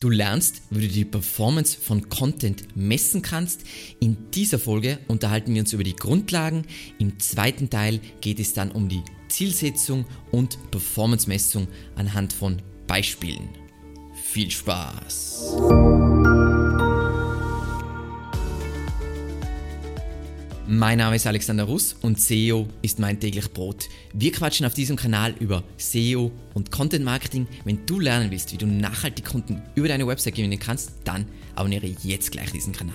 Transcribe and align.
Du 0.00 0.10
lernst, 0.10 0.62
wie 0.70 0.86
du 0.86 0.94
die 0.94 1.04
Performance 1.04 1.76
von 1.76 2.08
Content 2.08 2.76
messen 2.76 3.20
kannst. 3.20 3.62
In 3.98 4.30
dieser 4.30 4.60
Folge 4.60 5.00
unterhalten 5.08 5.52
wir 5.52 5.60
uns 5.60 5.72
über 5.72 5.82
die 5.82 5.96
Grundlagen. 5.96 6.62
Im 7.00 7.18
zweiten 7.18 7.68
Teil 7.68 7.98
geht 8.20 8.38
es 8.38 8.52
dann 8.52 8.70
um 8.70 8.88
die 8.88 9.02
Zielsetzung 9.28 10.04
und 10.30 10.56
Performance-Messung 10.70 11.66
anhand 11.96 12.32
von 12.32 12.62
Beispielen. 12.86 13.48
Viel 14.30 14.52
Spaß! 14.52 15.56
Mein 20.70 20.98
Name 20.98 21.16
ist 21.16 21.26
Alexander 21.26 21.64
Russ 21.64 21.96
und 22.02 22.20
SEO 22.20 22.68
ist 22.82 22.98
mein 22.98 23.18
täglich 23.18 23.50
Brot. 23.54 23.88
Wir 24.12 24.30
quatschen 24.32 24.66
auf 24.66 24.74
diesem 24.74 24.96
Kanal 24.96 25.34
über 25.40 25.64
SEO 25.78 26.30
und 26.52 26.70
Content 26.70 27.06
Marketing. 27.06 27.46
Wenn 27.64 27.86
du 27.86 27.98
lernen 27.98 28.30
willst, 28.30 28.52
wie 28.52 28.58
du 28.58 28.66
nachhaltig 28.66 29.24
Kunden 29.24 29.62
über 29.76 29.88
deine 29.88 30.06
Website 30.06 30.34
gewinnen 30.34 30.58
kannst, 30.58 30.92
dann 31.04 31.24
abonniere 31.54 31.86
jetzt 32.02 32.32
gleich 32.32 32.52
diesen 32.52 32.74
Kanal. 32.74 32.92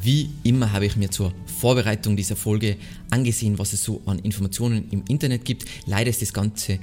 Wie 0.00 0.30
immer 0.44 0.72
habe 0.72 0.86
ich 0.86 0.96
mir 0.96 1.10
zur 1.10 1.34
Vorbereitung 1.60 2.16
dieser 2.16 2.36
Folge 2.36 2.78
angesehen, 3.10 3.58
was 3.58 3.74
es 3.74 3.84
so 3.84 4.00
an 4.06 4.20
Informationen 4.20 4.88
im 4.92 5.04
Internet 5.08 5.44
gibt. 5.44 5.66
Leider 5.84 6.08
ist 6.08 6.22
das 6.22 6.32
Ganze 6.32 6.78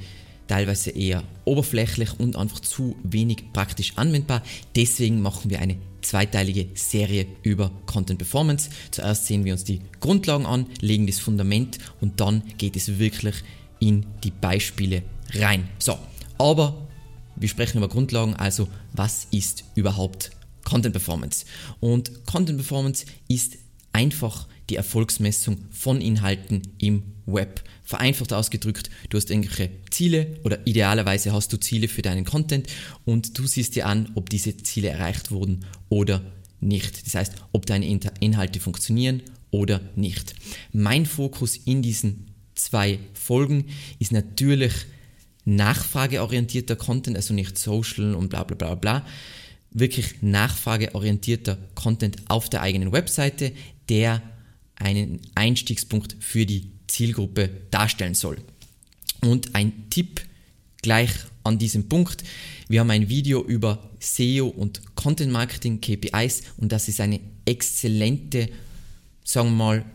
teilweise 0.51 0.89
eher 0.89 1.23
oberflächlich 1.45 2.19
und 2.19 2.35
einfach 2.35 2.59
zu 2.59 2.97
wenig 3.03 3.53
praktisch 3.53 3.93
anwendbar. 3.95 4.43
Deswegen 4.75 5.21
machen 5.21 5.49
wir 5.49 5.59
eine 5.59 5.77
zweiteilige 6.01 6.67
Serie 6.73 7.25
über 7.41 7.71
Content 7.85 8.17
Performance. 8.19 8.69
Zuerst 8.91 9.27
sehen 9.27 9.45
wir 9.45 9.53
uns 9.53 9.63
die 9.63 9.79
Grundlagen 10.01 10.45
an, 10.45 10.65
legen 10.81 11.07
das 11.07 11.19
Fundament 11.19 11.77
und 12.01 12.19
dann 12.19 12.43
geht 12.57 12.75
es 12.75 12.99
wirklich 12.99 13.35
in 13.79 14.05
die 14.25 14.31
Beispiele 14.31 15.03
rein. 15.35 15.69
So, 15.79 15.97
aber 16.37 16.85
wir 17.37 17.47
sprechen 17.47 17.77
über 17.77 17.87
Grundlagen, 17.87 18.35
also 18.35 18.67
was 18.91 19.27
ist 19.31 19.63
überhaupt 19.75 20.31
Content 20.65 20.91
Performance? 20.91 21.45
Und 21.79 22.25
Content 22.25 22.57
Performance 22.57 23.05
ist 23.29 23.57
einfach 23.93 24.47
die 24.71 24.77
Erfolgsmessung 24.77 25.57
von 25.69 26.01
Inhalten 26.01 26.61
im 26.77 27.03
Web. 27.25 27.61
Vereinfacht 27.83 28.31
ausgedrückt, 28.31 28.89
du 29.09 29.17
hast 29.17 29.29
irgendwelche 29.29 29.69
Ziele 29.89 30.39
oder 30.43 30.65
idealerweise 30.65 31.33
hast 31.33 31.51
du 31.51 31.57
Ziele 31.57 31.89
für 31.89 32.01
deinen 32.01 32.23
Content 32.23 32.67
und 33.03 33.37
du 33.37 33.45
siehst 33.45 33.75
dir 33.75 33.85
an, 33.85 34.11
ob 34.15 34.29
diese 34.29 34.55
Ziele 34.57 34.87
erreicht 34.87 35.29
wurden 35.29 35.65
oder 35.89 36.21
nicht. 36.61 37.05
Das 37.05 37.15
heißt, 37.15 37.33
ob 37.51 37.65
deine 37.65 37.85
Inhalte 38.19 38.59
funktionieren 38.61 39.21
oder 39.49 39.81
nicht. 39.95 40.35
Mein 40.71 41.05
Fokus 41.05 41.57
in 41.57 41.81
diesen 41.81 42.27
zwei 42.55 42.99
Folgen 43.13 43.65
ist 43.99 44.13
natürlich 44.13 44.71
nachfrageorientierter 45.43 46.77
Content, 46.77 47.17
also 47.17 47.33
nicht 47.33 47.57
Social 47.57 48.15
und 48.15 48.29
bla 48.29 48.43
bla 48.43 48.55
bla 48.55 48.75
bla. 48.75 49.05
Wirklich 49.71 50.21
nachfrageorientierter 50.21 51.57
Content 51.75 52.17
auf 52.29 52.49
der 52.49 52.61
eigenen 52.61 52.91
Webseite, 52.93 53.51
der 53.89 54.21
einen 54.81 55.21
Einstiegspunkt 55.35 56.15
für 56.19 56.45
die 56.45 56.71
Zielgruppe 56.87 57.49
darstellen 57.71 58.15
soll. 58.15 58.37
Und 59.21 59.55
ein 59.55 59.89
Tipp 59.89 60.21
gleich 60.81 61.11
an 61.43 61.57
diesem 61.57 61.87
Punkt. 61.87 62.23
Wir 62.67 62.79
haben 62.79 62.89
ein 62.89 63.09
Video 63.09 63.43
über 63.43 63.89
SEO 63.99 64.47
und 64.47 64.95
Content 64.95 65.31
Marketing 65.31 65.81
KPIs 65.81 66.43
und 66.57 66.71
das 66.71 66.87
ist 66.87 66.99
eine 66.99 67.19
exzellente, 67.45 68.49
sagen 69.23 69.49
wir 69.49 69.55
mal, 69.55 69.85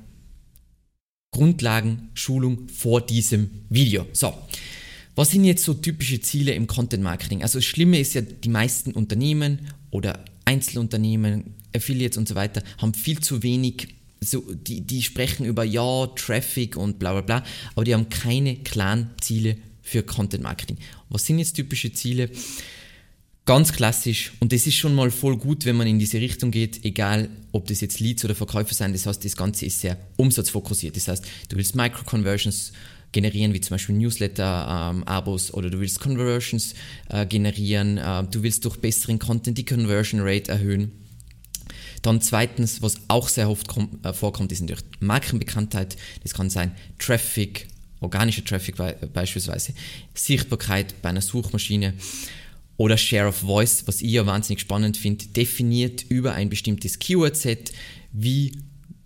Grundlagenschulung 1.33 2.69
vor 2.69 3.05
diesem 3.05 3.51
Video. 3.69 4.07
So, 4.13 4.33
was 5.15 5.31
sind 5.31 5.45
jetzt 5.45 5.65
so 5.65 5.75
typische 5.75 6.21
Ziele 6.21 6.53
im 6.53 6.67
Content 6.67 7.03
Marketing? 7.03 7.43
Also 7.43 7.59
das 7.59 7.67
Schlimme 7.67 7.99
ist 7.99 8.15
ja, 8.15 8.23
die 8.23 8.49
meisten 8.49 8.93
Unternehmen 8.93 9.73
oder 9.91 10.25
Einzelunternehmen, 10.45 11.55
Affiliates 11.75 12.17
und 12.17 12.29
so 12.29 12.35
weiter 12.35 12.63
haben 12.79 12.95
viel 12.95 13.21
zu 13.21 13.43
wenig 13.43 13.96
so, 14.21 14.43
die, 14.53 14.81
die 14.81 15.03
sprechen 15.03 15.45
über 15.45 15.65
ja, 15.65 16.07
Traffic 16.09 16.77
und 16.77 16.99
bla 16.99 17.13
bla 17.13 17.21
bla, 17.21 17.45
aber 17.75 17.85
die 17.85 17.95
haben 17.95 18.09
keine 18.09 18.57
klaren 18.57 19.11
Ziele 19.21 19.57
für 19.83 20.03
Content 20.03 20.43
Marketing. 20.43 20.79
Was 21.09 21.27
sind 21.27 21.39
jetzt 21.39 21.55
typische 21.55 21.93
Ziele? 21.93 22.31
Ganz 23.45 23.73
klassisch, 23.73 24.33
und 24.41 24.53
das 24.53 24.67
ist 24.67 24.75
schon 24.75 24.95
mal 24.97 25.13
voll 25.13 25.37
gut, 25.37 25.67
wenn 25.67 25.77
man 25.77 25.87
in 25.87 26.01
diese 26.01 26.21
Richtung 26.21 26.51
geht, 26.51 26.85
egal 26.85 27.29
ob 27.53 27.69
das 27.69 27.81
jetzt 27.81 28.01
Leads 28.01 28.25
oder 28.25 28.35
Verkäufer 28.35 28.75
sein, 28.75 28.93
das 28.93 29.07
heißt, 29.07 29.25
das 29.25 29.37
Ganze 29.37 29.67
ist 29.67 29.81
sehr 29.81 29.97
umsatzfokussiert. 30.17 30.97
Das 30.97 31.07
heißt, 31.07 31.25
du 31.49 31.57
willst 31.57 31.77
Micro-Conversions 31.77 32.73
generieren, 33.13 33.55
wie 33.55 33.61
zum 33.61 33.75
Beispiel 33.77 33.95
Newsletter-Abos 33.95 35.51
ähm, 35.51 35.55
oder 35.55 35.71
du 35.71 35.79
willst 35.79 36.01
Conversions 36.01 36.75
äh, 37.09 37.25
generieren, 37.25 37.99
äh, 37.99 38.25
du 38.25 38.43
willst 38.43 38.65
durch 38.65 38.79
besseren 38.79 39.21
Content 39.21 39.57
die 39.57 39.65
Conversion 39.65 40.23
Rate 40.23 40.51
erhöhen 40.51 41.06
dann 42.03 42.21
zweitens, 42.21 42.83
was 42.83 42.97
auch 43.09 43.29
sehr 43.29 43.51
oft 43.51 43.69
äh, 44.03 44.13
vorkommt, 44.13 44.53
ist 44.53 44.61
natürlich 44.61 44.85
Markenbekanntheit. 45.01 45.97
Das 46.23 46.35
kann 46.35 46.51
sein 46.51 46.73
Traffic, 46.99 47.69
organischer 48.01 48.45
Traffic 48.45 48.77
beispielsweise, 49.13 49.73
Sichtbarkeit 50.15 51.01
bei 51.03 51.09
einer 51.09 51.23
Suchmaschine 51.23 51.95
oder 52.77 52.99
Share 52.99 53.29
of 53.29 53.37
Voice, 53.37 53.85
was 53.87 54.03
ich 54.03 54.13
ja 54.13 54.27
wahnsinnig 54.27 54.61
spannend 54.61 54.97
finde, 54.97 55.27
definiert 55.29 56.05
über 56.09 56.35
ein 56.35 56.51
bestimmtes 56.51 56.99
Keyword-Set, 56.99 57.73
wie 58.13 58.53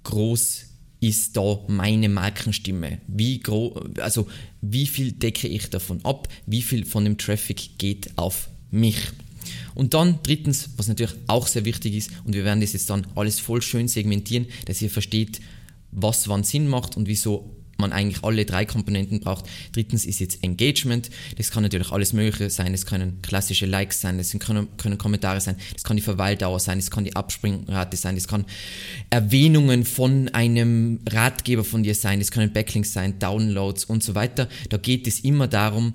groß 0.03 0.65
ist 1.01 1.37
da 1.37 1.61
meine 1.67 2.09
Markenstimme? 2.09 3.01
Wie 3.07 3.41
groß, 3.41 3.99
also 4.01 4.27
wie 4.61 4.87
viel 4.87 5.13
decke 5.13 5.49
ich 5.49 5.71
davon 5.71 6.05
ab? 6.05 6.29
Wie 6.47 6.63
viel 6.63 6.85
von 6.85 7.05
dem 7.05 7.17
Traffic 7.17 7.79
geht 7.79 8.11
auf 8.17 8.51
mich? 8.71 8.99
Und 9.75 9.95
dann 9.95 10.19
drittens, 10.23 10.71
was 10.77 10.89
natürlich 10.89 11.15
auch 11.27 11.47
sehr 11.47 11.65
wichtig 11.65 11.95
ist, 11.95 12.11
und 12.25 12.35
wir 12.35 12.45
werden 12.45 12.61
das 12.61 12.73
jetzt 12.73 12.91
dann 12.91 13.07
alles 13.15 13.41
voll 13.41 13.63
schön 13.63 13.89
segmentieren, 13.89 14.47
dass 14.67 14.81
ihr 14.83 14.91
versteht, 14.91 15.41
was 15.93 16.29
wann 16.29 16.45
Sinn 16.45 16.69
macht 16.69 16.97
und 16.97 17.09
wieso 17.09 17.57
man 17.81 17.93
eigentlich 17.93 18.23
alle 18.23 18.45
drei 18.45 18.65
Komponenten 18.65 19.21
braucht. 19.21 19.47
Drittens 19.73 20.05
ist 20.05 20.21
jetzt 20.21 20.45
Engagement. 20.45 21.11
Das 21.37 21.51
kann 21.51 21.63
natürlich 21.63 21.91
alles 21.91 22.13
Mögliche 22.13 22.51
sein. 22.51 22.73
Das 22.73 22.87
können 22.87 23.21
klassische 23.23 23.67
Likes 23.67 24.01
sein, 24.01 24.19
das 24.19 24.33
können, 24.39 24.69
können 24.77 24.99
Kommentare 24.99 25.41
sein, 25.41 25.57
das 25.73 25.83
kann 25.83 25.97
die 25.97 26.03
Verweildauer 26.03 26.61
sein, 26.61 26.79
das 26.79 26.91
kann 26.91 27.05
die 27.05 27.17
Abspringrate 27.17 27.97
sein, 27.97 28.15
das 28.15 28.29
kann 28.29 28.45
Erwähnungen 29.09 29.85
von 29.85 30.29
einem 30.29 31.01
Ratgeber 31.09 31.65
von 31.65 31.83
dir 31.83 31.95
sein, 31.95 32.21
das 32.21 32.31
können 32.31 32.53
Backlinks 32.53 32.93
sein, 32.93 33.19
Downloads 33.19 33.85
und 33.87 34.05
so 34.05 34.15
weiter. 34.15 34.49
Da 34.69 34.77
geht 34.77 35.07
es 35.07 35.21
immer 35.21 35.49
darum, 35.49 35.95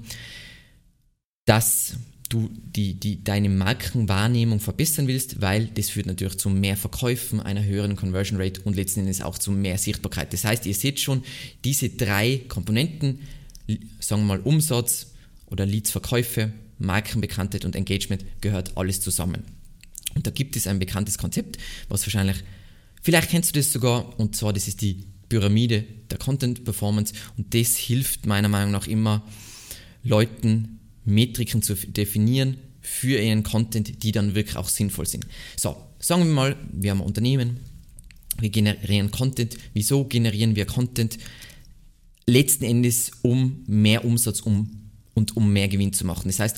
dass 1.45 1.97
du 2.29 2.49
die, 2.53 2.95
die, 2.95 3.23
deine 3.23 3.49
Markenwahrnehmung 3.49 4.59
verbessern 4.59 5.07
willst, 5.07 5.41
weil 5.41 5.67
das 5.67 5.89
führt 5.89 6.07
natürlich 6.07 6.37
zu 6.37 6.49
mehr 6.49 6.75
Verkäufen, 6.75 7.39
einer 7.39 7.63
höheren 7.63 7.95
Conversion 7.95 8.41
Rate 8.41 8.61
und 8.61 8.75
letzten 8.75 9.01
Endes 9.01 9.21
auch 9.21 9.37
zu 9.37 9.51
mehr 9.51 9.77
Sichtbarkeit. 9.77 10.33
Das 10.33 10.43
heißt, 10.43 10.65
ihr 10.65 10.73
seht 10.73 10.99
schon, 10.99 11.23
diese 11.63 11.89
drei 11.89 12.41
Komponenten, 12.47 13.19
sagen 13.99 14.21
wir 14.21 14.37
mal 14.37 14.39
Umsatz 14.39 15.07
oder 15.47 15.65
Leads, 15.65 15.91
Verkäufe, 15.91 16.51
Markenbekanntheit 16.79 17.63
und 17.63 17.75
Engagement, 17.75 18.25
gehört 18.41 18.75
alles 18.75 19.01
zusammen. 19.01 19.43
Und 20.15 20.25
da 20.25 20.31
gibt 20.31 20.55
es 20.55 20.67
ein 20.67 20.79
bekanntes 20.79 21.17
Konzept, 21.17 21.57
was 21.89 22.05
wahrscheinlich, 22.05 22.37
vielleicht 23.01 23.29
kennst 23.29 23.55
du 23.55 23.59
das 23.59 23.71
sogar, 23.71 24.19
und 24.19 24.35
zwar 24.35 24.53
das 24.53 24.67
ist 24.67 24.81
die 24.81 25.05
Pyramide 25.29 25.83
der 26.09 26.17
Content 26.17 26.63
Performance 26.63 27.13
und 27.37 27.53
das 27.53 27.75
hilft 27.75 28.25
meiner 28.25 28.47
Meinung 28.47 28.71
nach 28.71 28.87
immer 28.87 29.23
Leuten 30.03 30.74
Metriken 31.05 31.61
zu 31.61 31.75
definieren 31.75 32.57
für 32.81 33.19
ihren 33.19 33.43
Content, 33.43 34.03
die 34.03 34.11
dann 34.11 34.35
wirklich 34.35 34.57
auch 34.57 34.69
sinnvoll 34.69 35.07
sind. 35.07 35.25
So, 35.55 35.75
sagen 35.99 36.23
wir 36.23 36.31
mal, 36.31 36.55
wir 36.71 36.91
haben 36.91 37.01
ein 37.01 37.07
Unternehmen, 37.07 37.59
wir 38.39 38.49
generieren 38.49 39.11
Content. 39.11 39.57
Wieso 39.73 40.05
generieren 40.05 40.55
wir 40.55 40.65
Content? 40.65 41.17
Letzten 42.27 42.65
Endes, 42.65 43.11
um 43.21 43.63
mehr 43.67 44.03
Umsatz 44.03 44.41
um, 44.41 44.89
und 45.13 45.37
um 45.37 45.53
mehr 45.53 45.67
Gewinn 45.67 45.93
zu 45.93 46.05
machen. 46.05 46.27
Das 46.27 46.39
heißt, 46.39 46.57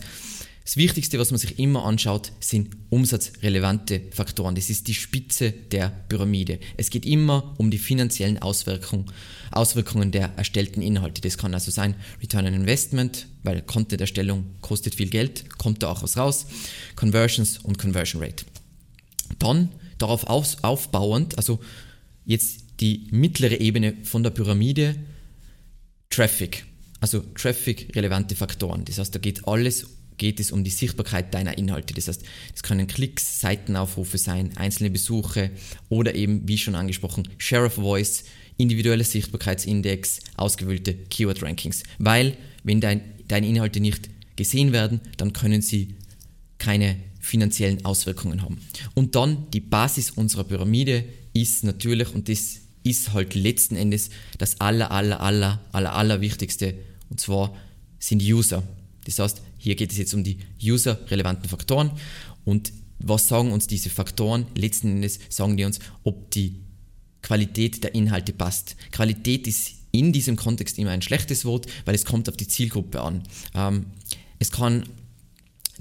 das 0.68 0.76
Wichtigste, 0.76 1.18
was 1.18 1.32
man 1.32 1.38
sich 1.38 1.60
immer 1.60 1.86
anschaut, 1.86 2.34
sind 2.42 2.76
umsatzrelevante 2.90 4.02
Faktoren. 4.12 4.54
Das 4.54 4.70
ist 4.70 4.90
die 4.90 4.96
Spitze 4.96 5.54
der 5.54 5.88
Pyramide. 6.10 6.60
Es 6.76 6.90
geht 6.90 7.06
immer 7.06 7.54
um 7.58 7.72
die 7.72 7.78
finanziellen 7.78 8.40
Auswirkungen, 8.40 9.06
Auswirkungen 9.50 10.12
der 10.12 10.34
erstellten 10.36 10.82
Inhalte. 10.82 11.22
Das 11.22 11.38
kann 11.38 11.54
also 11.54 11.72
sein 11.72 11.96
Return 12.22 12.48
on 12.48 12.54
Investment, 12.54 13.28
weil 13.44 13.62
Content-Erstellung 13.62 14.44
kostet 14.60 14.96
viel 14.96 15.08
Geld, 15.08 15.58
kommt 15.58 15.84
da 15.84 15.88
auch 15.88 16.04
was 16.04 16.18
raus, 16.18 16.48
Conversions 16.98 17.60
und 17.60 17.78
Conversion 17.78 18.22
Rate. 18.22 18.44
Dann 19.40 19.70
darauf 20.00 20.26
aufbauend, 20.26 21.38
also 21.38 21.62
jetzt 22.26 22.82
die 22.82 23.08
mittlere 23.12 23.62
Ebene 23.62 23.94
von 24.04 24.22
der 24.22 24.32
Pyramide, 24.32 24.98
Traffic. 26.10 26.66
Also 27.00 27.22
Traffic-relevante 27.36 28.36
Faktoren. 28.36 28.84
Das 28.84 28.98
heißt, 28.98 29.16
da 29.16 29.20
geht 29.20 29.48
alles 29.48 29.86
geht 30.18 30.40
es 30.40 30.52
um 30.52 30.64
die 30.64 30.72
Sichtbarkeit 30.72 31.34
deiner 31.34 31.58
Inhalte. 31.58 31.94
Das 31.94 32.08
heißt, 32.08 32.24
es 32.56 32.64
können 32.64 32.88
Klicks, 32.88 33.40
Seitenaufrufe 33.40 34.18
sein, 34.18 34.56
einzelne 34.58 34.90
Besuche 34.90 35.52
oder 35.90 36.16
eben, 36.16 36.48
wie 36.48 36.58
schon 36.58 36.76
angesprochen, 36.76 37.28
Share 37.38 37.66
of 37.66 37.74
Voice, 37.74 38.24
individueller 38.58 39.04
Sichtbarkeitsindex, 39.04 40.20
ausgewählte 40.36 40.94
Keyword-Rankings. 40.94 41.84
Weil, 42.00 42.36
wenn 42.64 42.82
dein, 42.82 43.02
deine 43.28 43.48
Inhalte 43.48 43.80
nicht 43.80 44.10
gesehen 44.36 44.72
werden, 44.72 45.02
dann 45.18 45.34
können 45.34 45.62
sie 45.62 45.96
keine 46.58 46.98
finanziellen 47.20 47.86
Auswirkungen 47.86 48.42
haben. 48.42 48.58
Und 48.96 49.16
dann 49.16 49.50
die 49.52 49.60
Basis 49.60 50.12
unserer 50.12 50.46
Pyramide 50.46 51.04
ist 51.34 51.64
natürlich, 51.64 52.14
und 52.14 52.30
das 52.30 52.62
ist 52.84 53.14
halt 53.14 53.36
letzten 53.36 53.76
Endes 53.76 54.10
das 54.38 54.60
aller, 54.62 54.92
aller, 54.92 55.20
aller, 55.22 55.62
aller, 55.72 55.94
aller 55.94 56.22
Wichtigste, 56.22 56.76
und 57.10 57.20
zwar 57.20 57.56
sind 58.00 58.22
User. 58.22 58.64
Das 59.06 59.20
heißt, 59.20 59.42
hier 59.58 59.76
geht 59.76 59.92
es 59.92 59.98
jetzt 59.98 60.14
um 60.14 60.24
die 60.24 60.38
user-relevanten 60.62 61.50
Faktoren 61.50 61.92
und 62.46 62.72
was 63.00 63.28
sagen 63.28 63.52
uns 63.52 63.68
diese 63.68 63.90
Faktoren? 63.90 64.48
Letzten 64.56 64.90
Endes 64.90 65.20
sagen 65.30 65.58
die 65.58 65.66
uns, 65.66 65.80
ob 66.04 66.32
die 66.32 66.62
Qualität 67.22 67.84
der 67.84 67.94
Inhalte 67.94 68.34
passt. 68.34 68.76
Qualität 68.92 69.48
ist 69.48 69.74
in 69.92 70.14
diesem 70.14 70.36
Kontext 70.36 70.78
immer 70.78 70.92
ein 70.92 71.02
schlechtes 71.02 71.46
Wort, 71.46 71.68
weil 71.86 71.96
es 71.96 72.06
kommt 72.06 72.30
auf 72.30 72.38
die 72.38 72.48
Zielgruppe 72.48 73.02
an. 73.02 73.24
Ähm, 73.54 73.88
es 74.40 74.52
kann 74.52 74.84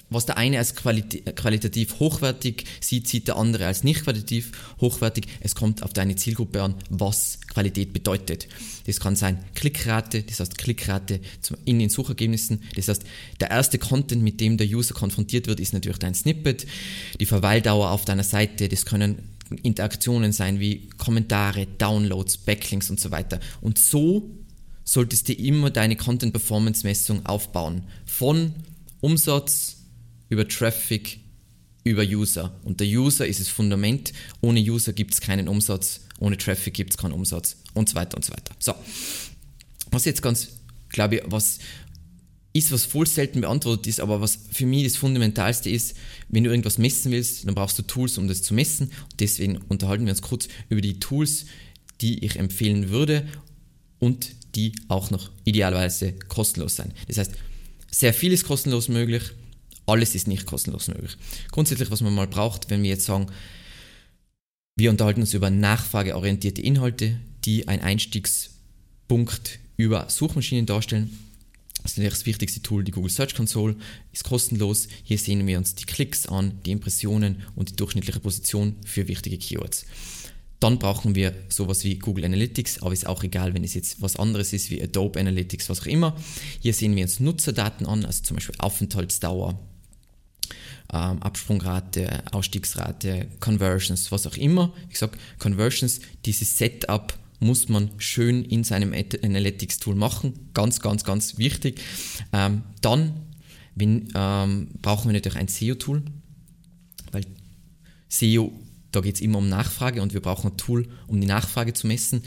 was 0.08 0.26
der 0.26 0.36
eine 0.36 0.58
als 0.58 0.76
qualitativ 0.76 1.98
hochwertig 1.98 2.64
sieht, 2.80 3.08
sieht 3.08 3.26
der 3.26 3.36
andere 3.36 3.66
als 3.66 3.82
nicht 3.82 4.04
qualitativ 4.04 4.52
hochwertig. 4.80 5.26
Es 5.40 5.54
kommt 5.54 5.82
auf 5.82 5.92
deine 5.92 6.14
Zielgruppe 6.14 6.62
an, 6.62 6.74
was 6.90 7.40
Qualität 7.48 7.92
bedeutet. 7.92 8.46
Das 8.86 9.00
kann 9.00 9.16
sein 9.16 9.44
Klickrate, 9.54 10.22
das 10.22 10.38
heißt 10.38 10.58
Klickrate 10.58 11.20
in 11.64 11.80
den 11.80 11.88
Suchergebnissen. 11.88 12.62
Das 12.76 12.86
heißt, 12.86 13.02
der 13.40 13.50
erste 13.50 13.78
Content, 13.78 14.22
mit 14.22 14.40
dem 14.40 14.58
der 14.58 14.68
User 14.68 14.94
konfrontiert 14.94 15.48
wird, 15.48 15.58
ist 15.58 15.72
natürlich 15.72 15.98
dein 15.98 16.14
Snippet. 16.14 16.66
Die 17.18 17.26
Verweildauer 17.26 17.90
auf 17.90 18.04
deiner 18.04 18.22
Seite, 18.22 18.68
das 18.68 18.86
können 18.86 19.36
Interaktionen 19.62 20.32
sein 20.32 20.60
wie 20.60 20.88
Kommentare, 20.98 21.66
Downloads, 21.78 22.36
Backlinks 22.38 22.90
und 22.90 23.00
so 23.00 23.10
weiter. 23.10 23.40
Und 23.60 23.78
so 23.78 24.30
solltest 24.84 25.28
du 25.28 25.32
immer 25.32 25.70
deine 25.70 25.96
Content-Performance-Messung 25.96 27.26
aufbauen. 27.26 27.82
Von 28.04 28.54
Umsatz, 29.00 29.75
über 30.28 30.46
Traffic, 30.48 31.20
über 31.84 32.02
User. 32.02 32.58
Und 32.64 32.80
der 32.80 32.86
User 32.86 33.26
ist 33.26 33.40
das 33.40 33.48
Fundament. 33.48 34.12
Ohne 34.40 34.60
User 34.60 34.92
gibt 34.92 35.14
es 35.14 35.20
keinen 35.20 35.48
Umsatz, 35.48 36.00
ohne 36.18 36.36
Traffic 36.36 36.74
gibt 36.74 36.90
es 36.90 36.96
keinen 36.96 37.12
Umsatz 37.12 37.56
und 37.74 37.88
so 37.88 37.94
weiter 37.94 38.16
und 38.16 38.24
so 38.24 38.32
weiter. 38.32 38.54
So, 38.58 38.74
was 39.90 40.04
jetzt 40.04 40.22
ganz, 40.22 40.48
glaube 40.88 41.16
ich, 41.16 41.22
was 41.26 41.58
ist, 42.56 42.72
was 42.72 42.84
voll 42.86 43.06
selten 43.06 43.42
beantwortet 43.42 43.86
ist, 43.86 44.00
aber 44.00 44.20
was 44.20 44.38
für 44.50 44.66
mich 44.66 44.84
das 44.84 44.96
Fundamentalste 44.96 45.68
ist, 45.68 45.94
wenn 46.28 46.42
du 46.42 46.50
irgendwas 46.50 46.78
messen 46.78 47.12
willst, 47.12 47.46
dann 47.46 47.54
brauchst 47.54 47.78
du 47.78 47.82
Tools, 47.82 48.16
um 48.18 48.28
das 48.28 48.42
zu 48.42 48.54
messen. 48.54 48.86
Und 48.86 49.20
deswegen 49.20 49.58
unterhalten 49.68 50.06
wir 50.06 50.12
uns 50.12 50.22
kurz 50.22 50.48
über 50.70 50.80
die 50.80 50.98
Tools, 50.98 51.46
die 52.00 52.24
ich 52.24 52.36
empfehlen 52.36 52.88
würde 52.88 53.28
und 53.98 54.34
die 54.54 54.72
auch 54.88 55.10
noch 55.10 55.30
idealerweise 55.44 56.14
kostenlos 56.14 56.76
sein. 56.76 56.92
Das 57.08 57.18
heißt, 57.18 57.32
sehr 57.90 58.14
viel 58.14 58.32
ist 58.32 58.44
kostenlos 58.44 58.88
möglich, 58.88 59.22
alles 59.86 60.14
ist 60.14 60.28
nicht 60.28 60.46
kostenlos 60.46 60.88
möglich. 60.88 61.16
Grundsätzlich, 61.52 61.90
was 61.90 62.00
man 62.00 62.14
mal 62.14 62.26
braucht, 62.26 62.70
wenn 62.70 62.82
wir 62.82 62.90
jetzt 62.90 63.06
sagen, 63.06 63.26
wir 64.76 64.90
unterhalten 64.90 65.20
uns 65.20 65.32
über 65.32 65.48
nachfrageorientierte 65.48 66.60
Inhalte, 66.60 67.18
die 67.44 67.68
einen 67.68 67.82
Einstiegspunkt 67.82 69.58
über 69.76 70.10
Suchmaschinen 70.10 70.66
darstellen. 70.66 71.16
Das 71.82 71.92
ist 71.92 71.98
natürlich 71.98 72.18
das 72.18 72.26
wichtigste 72.26 72.62
Tool, 72.62 72.82
die 72.82 72.90
Google 72.90 73.10
Search 73.10 73.34
Console, 73.34 73.76
ist 74.12 74.24
kostenlos. 74.24 74.88
Hier 75.04 75.18
sehen 75.18 75.46
wir 75.46 75.56
uns 75.56 75.76
die 75.76 75.84
Klicks 75.84 76.26
an, 76.26 76.60
die 76.66 76.72
Impressionen 76.72 77.44
und 77.54 77.70
die 77.70 77.76
durchschnittliche 77.76 78.18
Position 78.18 78.74
für 78.84 79.06
wichtige 79.06 79.38
Keywords. 79.38 79.86
Dann 80.58 80.78
brauchen 80.78 81.14
wir 81.14 81.34
sowas 81.48 81.84
wie 81.84 81.98
Google 81.98 82.24
Analytics, 82.24 82.82
aber 82.82 82.92
ist 82.92 83.06
auch 83.06 83.22
egal, 83.22 83.54
wenn 83.54 83.62
es 83.62 83.74
jetzt 83.74 84.02
was 84.02 84.16
anderes 84.16 84.52
ist 84.52 84.70
wie 84.70 84.82
Adobe 84.82 85.20
Analytics, 85.20 85.68
was 85.68 85.82
auch 85.82 85.86
immer. 85.86 86.16
Hier 86.60 86.74
sehen 86.74 86.96
wir 86.96 87.04
uns 87.04 87.20
Nutzerdaten 87.20 87.86
an, 87.86 88.04
also 88.04 88.22
zum 88.22 88.36
Beispiel 88.36 88.56
Aufenthaltsdauer, 88.58 89.58
ähm, 90.92 91.22
Absprungrate, 91.22 92.22
Ausstiegsrate, 92.32 93.28
Conversions, 93.40 94.12
was 94.12 94.26
auch 94.26 94.36
immer. 94.36 94.72
Wie 94.86 94.92
gesagt, 94.92 95.18
Conversions, 95.38 96.00
dieses 96.24 96.56
Setup 96.56 97.14
muss 97.38 97.68
man 97.68 97.90
schön 97.98 98.44
in 98.44 98.64
seinem 98.64 98.94
Analytics-Tool 98.94 99.94
machen. 99.94 100.50
Ganz, 100.54 100.80
ganz, 100.80 101.04
ganz 101.04 101.38
wichtig. 101.38 101.80
Ähm, 102.32 102.62
dann 102.80 103.26
wenn, 103.76 104.08
ähm, 104.14 104.68
brauchen 104.80 105.08
wir 105.08 105.12
natürlich 105.12 105.38
ein 105.38 105.48
SEO-Tool, 105.48 106.02
weil 107.12 107.26
SEO, 108.08 108.52
da 108.90 109.00
geht 109.00 109.16
es 109.16 109.20
immer 109.20 109.38
um 109.38 109.48
Nachfrage 109.48 110.00
und 110.00 110.14
wir 110.14 110.20
brauchen 110.20 110.52
ein 110.52 110.56
Tool, 110.56 110.88
um 111.06 111.20
die 111.20 111.26
Nachfrage 111.26 111.74
zu 111.74 111.86
messen. 111.86 112.22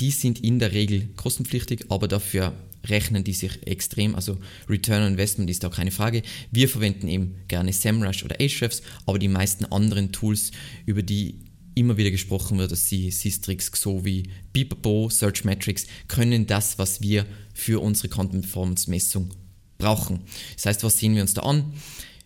Die 0.00 0.10
sind 0.10 0.40
in 0.40 0.58
der 0.58 0.72
Regel 0.72 1.08
kostenpflichtig, 1.16 1.86
aber 1.90 2.08
dafür 2.08 2.52
rechnen 2.88 3.24
die 3.24 3.32
sich 3.32 3.66
extrem, 3.66 4.14
also 4.14 4.38
Return 4.68 5.02
on 5.02 5.12
Investment 5.12 5.50
ist 5.50 5.64
da 5.64 5.68
keine 5.68 5.90
Frage. 5.90 6.22
Wir 6.50 6.68
verwenden 6.68 7.08
eben 7.08 7.36
gerne 7.48 7.72
SEMrush 7.72 8.24
oder 8.24 8.36
Ahrefs, 8.40 8.82
aber 9.06 9.18
die 9.18 9.28
meisten 9.28 9.64
anderen 9.66 10.12
Tools, 10.12 10.50
über 10.86 11.02
die 11.02 11.40
immer 11.74 11.96
wieder 11.96 12.10
gesprochen 12.10 12.58
wird, 12.58 12.72
dass 12.72 12.88
sie 12.88 13.10
Systrix, 13.10 13.72
Xovi, 13.72 14.24
Beeperbo, 14.52 15.08
Searchmetrics, 15.08 15.86
können 16.08 16.46
das, 16.46 16.78
was 16.78 17.00
wir 17.00 17.26
für 17.54 17.80
unsere 17.80 18.08
Content 18.08 18.42
Performance 18.42 18.90
Messung 18.90 19.30
brauchen. 19.78 20.20
Das 20.54 20.66
heißt, 20.66 20.84
was 20.84 20.98
sehen 20.98 21.14
wir 21.14 21.22
uns 21.22 21.34
da 21.34 21.42
an? 21.42 21.72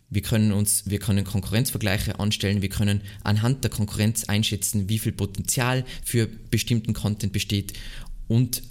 Wir 0.08 0.23
können 0.23 0.53
uns, 0.53 0.85
wir 0.87 1.00
können 1.00 1.25
Konkurrenzvergleiche 1.25 2.20
anstellen, 2.20 2.62
wir 2.62 2.69
können 2.69 3.00
anhand 3.25 3.64
der 3.64 3.70
Konkurrenz 3.70 4.25
einschätzen, 4.25 4.88
wie 4.88 5.00
viel 5.00 5.12
Potenzial 5.12 5.85
für 6.05 6.29
bestimmten 6.29 6.93
Content 6.93 7.32
besteht 7.32 7.73
und 8.29 8.62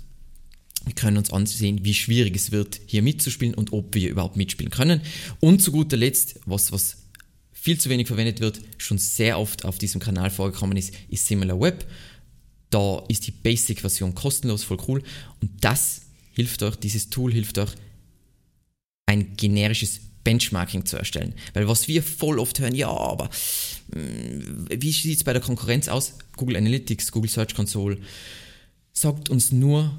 wir 0.86 0.94
können 0.94 1.18
uns 1.18 1.32
ansehen, 1.32 1.84
wie 1.84 1.94
schwierig 1.94 2.36
es 2.36 2.52
wird, 2.52 2.80
hier 2.86 3.02
mitzuspielen 3.02 3.56
und 3.56 3.74
ob 3.74 3.96
wir 3.96 4.10
überhaupt 4.10 4.38
mitspielen 4.38 4.72
können. 4.72 5.02
Und 5.40 5.62
zu 5.62 5.72
guter 5.72 5.98
Letzt, 5.98 6.40
was, 6.46 6.72
was 6.72 6.98
viel 7.52 7.80
zu 7.80 7.90
wenig 7.90 8.08
verwendet 8.08 8.40
wird, 8.40 8.62
schon 8.78 9.00
sehr 9.00 9.40
oft 9.40 9.66
auf 9.66 9.80
diesem 9.80 10.00
Kanal 10.00 10.30
vorgekommen 10.30 10.78
ist, 10.78 10.94
ist 11.10 11.28
SimilarWeb. 11.28 11.86
Da 12.70 13.04
ist 13.08 13.26
die 13.26 13.32
Basic-Version 13.32 14.14
kostenlos, 14.14 14.64
voll 14.64 14.78
cool. 14.88 15.02
Und 15.42 15.52
das 15.62 16.02
hilft 16.34 16.62
euch, 16.62 16.76
dieses 16.76 17.10
Tool 17.10 17.34
hilft 17.34 17.58
euch, 17.58 17.72
ein 19.08 19.36
generisches 19.36 20.02
Benchmarking 20.24 20.86
zu 20.86 20.98
erstellen. 20.98 21.34
Weil 21.54 21.68
was 21.68 21.88
wir 21.88 22.04
voll 22.04 22.40
oft 22.40 22.60
hören, 22.60 22.76
ja, 22.76 22.90
aber 22.90 23.30
mh, 23.94 24.02
hm, 24.02 24.68
wie 24.70 24.92
sieht 24.92 25.18
es 25.18 25.24
bei 25.24 25.34
der 25.34 25.42
Konkurrenz 25.42 25.88
aus? 25.88 26.14
Google 26.36 26.58
Analytics, 26.58 27.12
Google 27.12 27.30
Search 27.30 27.56
Console 27.56 27.98
sagt 28.92 29.30
uns 29.30 29.52
nur, 29.52 29.98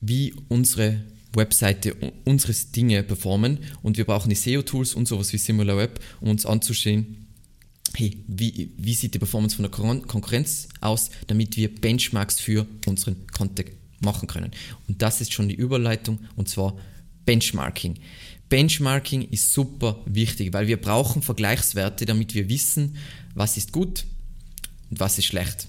wie 0.00 0.34
unsere 0.48 1.00
Webseite, 1.34 1.94
unsere 2.24 2.52
Dinge 2.52 3.02
performen 3.02 3.58
und 3.82 3.96
wir 3.96 4.04
brauchen 4.04 4.30
die 4.30 4.36
SEO-Tools 4.36 4.94
und 4.94 5.06
sowas 5.06 5.32
wie 5.32 5.38
SimilarWeb, 5.38 6.00
um 6.20 6.30
uns 6.30 6.46
anzusehen, 6.46 7.26
hey, 7.94 8.24
wie, 8.26 8.72
wie 8.76 8.94
sieht 8.94 9.14
die 9.14 9.18
Performance 9.18 9.56
von 9.56 9.64
der 9.64 9.70
Konkurrenz 9.70 10.68
aus, 10.80 11.10
damit 11.26 11.56
wir 11.56 11.74
Benchmarks 11.74 12.40
für 12.40 12.66
unseren 12.86 13.26
Content 13.28 13.70
machen 14.00 14.28
können. 14.28 14.50
Und 14.88 15.02
das 15.02 15.20
ist 15.20 15.32
schon 15.32 15.48
die 15.48 15.54
Überleitung 15.54 16.18
und 16.36 16.48
zwar 16.48 16.76
Benchmarking. 17.24 17.98
Benchmarking 18.48 19.28
ist 19.30 19.52
super 19.52 20.00
wichtig, 20.06 20.52
weil 20.52 20.68
wir 20.68 20.80
brauchen 20.80 21.22
Vergleichswerte, 21.22 22.06
damit 22.06 22.34
wir 22.34 22.48
wissen, 22.48 22.96
was 23.34 23.56
ist 23.56 23.72
gut 23.72 24.04
und 24.90 25.00
was 25.00 25.18
ist 25.18 25.24
schlecht. 25.26 25.68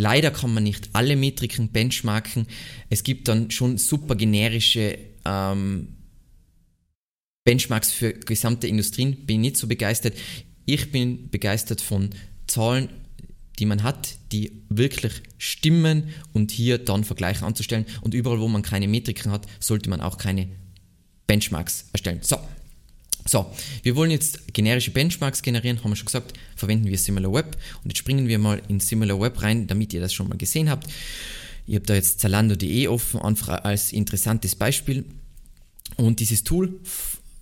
Leider 0.00 0.30
kann 0.30 0.54
man 0.54 0.62
nicht 0.62 0.90
alle 0.92 1.16
Metriken 1.16 1.72
benchmarken. 1.72 2.46
Es 2.88 3.02
gibt 3.02 3.26
dann 3.26 3.50
schon 3.50 3.78
super 3.78 4.14
generische 4.14 4.96
ähm, 5.24 5.96
Benchmarks 7.42 7.90
für 7.90 8.12
gesamte 8.12 8.68
Industrien. 8.68 9.26
Bin 9.26 9.40
nicht 9.40 9.56
so 9.56 9.66
begeistert. 9.66 10.14
Ich 10.66 10.92
bin 10.92 11.30
begeistert 11.30 11.80
von 11.80 12.10
Zahlen, 12.46 12.90
die 13.58 13.66
man 13.66 13.82
hat, 13.82 14.18
die 14.30 14.62
wirklich 14.68 15.14
stimmen 15.36 16.14
und 16.32 16.52
hier 16.52 16.78
dann 16.78 17.02
Vergleiche 17.02 17.44
anzustellen. 17.44 17.84
Und 18.00 18.14
überall, 18.14 18.38
wo 18.38 18.46
man 18.46 18.62
keine 18.62 18.86
Metriken 18.86 19.32
hat, 19.32 19.48
sollte 19.58 19.90
man 19.90 20.00
auch 20.00 20.16
keine 20.16 20.46
Benchmarks 21.26 21.86
erstellen. 21.92 22.20
So, 22.22 22.36
so, 23.28 23.52
wir 23.82 23.94
wollen 23.94 24.10
jetzt 24.10 24.54
generische 24.54 24.90
Benchmarks 24.90 25.42
generieren, 25.42 25.82
haben 25.84 25.90
wir 25.90 25.96
schon 25.96 26.06
gesagt, 26.06 26.32
verwenden 26.56 26.86
wir 26.86 26.96
SimilarWeb 26.96 27.58
und 27.84 27.90
jetzt 27.90 27.98
springen 27.98 28.26
wir 28.26 28.38
mal 28.38 28.62
in 28.68 28.80
SimilarWeb 28.80 29.42
rein, 29.42 29.66
damit 29.66 29.92
ihr 29.92 30.00
das 30.00 30.14
schon 30.14 30.28
mal 30.28 30.38
gesehen 30.38 30.70
habt. 30.70 30.88
Ihr 31.66 31.76
habt 31.76 31.90
da 31.90 31.94
jetzt 31.94 32.20
Zalando.de 32.20 32.88
offen, 32.88 33.20
als 33.20 33.92
interessantes 33.92 34.56
Beispiel. 34.56 35.04
Und 35.96 36.20
dieses 36.20 36.42
Tool, 36.42 36.80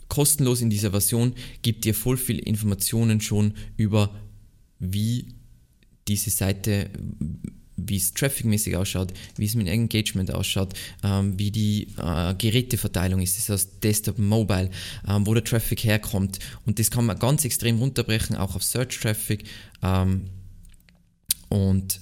kostenlos 0.08 0.60
in 0.60 0.70
dieser 0.70 0.90
Version, 0.90 1.34
gibt 1.62 1.84
dir 1.84 1.94
voll 1.94 2.16
viel 2.16 2.40
Informationen 2.40 3.20
schon 3.20 3.54
über, 3.76 4.12
wie 4.80 5.28
diese 6.08 6.30
Seite 6.30 6.90
wie 7.86 7.96
es 7.96 8.12
trafficmäßig 8.14 8.76
ausschaut, 8.76 9.12
wie 9.36 9.46
es 9.46 9.54
mit 9.54 9.68
Engagement 9.68 10.32
ausschaut, 10.32 10.74
ähm, 11.02 11.38
wie 11.38 11.50
die 11.50 11.88
äh, 11.98 12.34
Geräteverteilung 12.34 13.20
ist, 13.20 13.38
das 13.38 13.48
heißt 13.48 13.84
Desktop, 13.84 14.18
Mobile, 14.18 14.70
ähm, 15.08 15.26
wo 15.26 15.34
der 15.34 15.44
Traffic 15.44 15.84
herkommt. 15.84 16.38
Und 16.64 16.78
das 16.78 16.90
kann 16.90 17.06
man 17.06 17.18
ganz 17.18 17.44
extrem 17.44 17.78
runterbrechen, 17.78 18.36
auch 18.36 18.54
auf 18.54 18.62
Search 18.62 19.00
Traffic. 19.00 19.44
Ähm, 19.82 20.30
und 21.48 22.00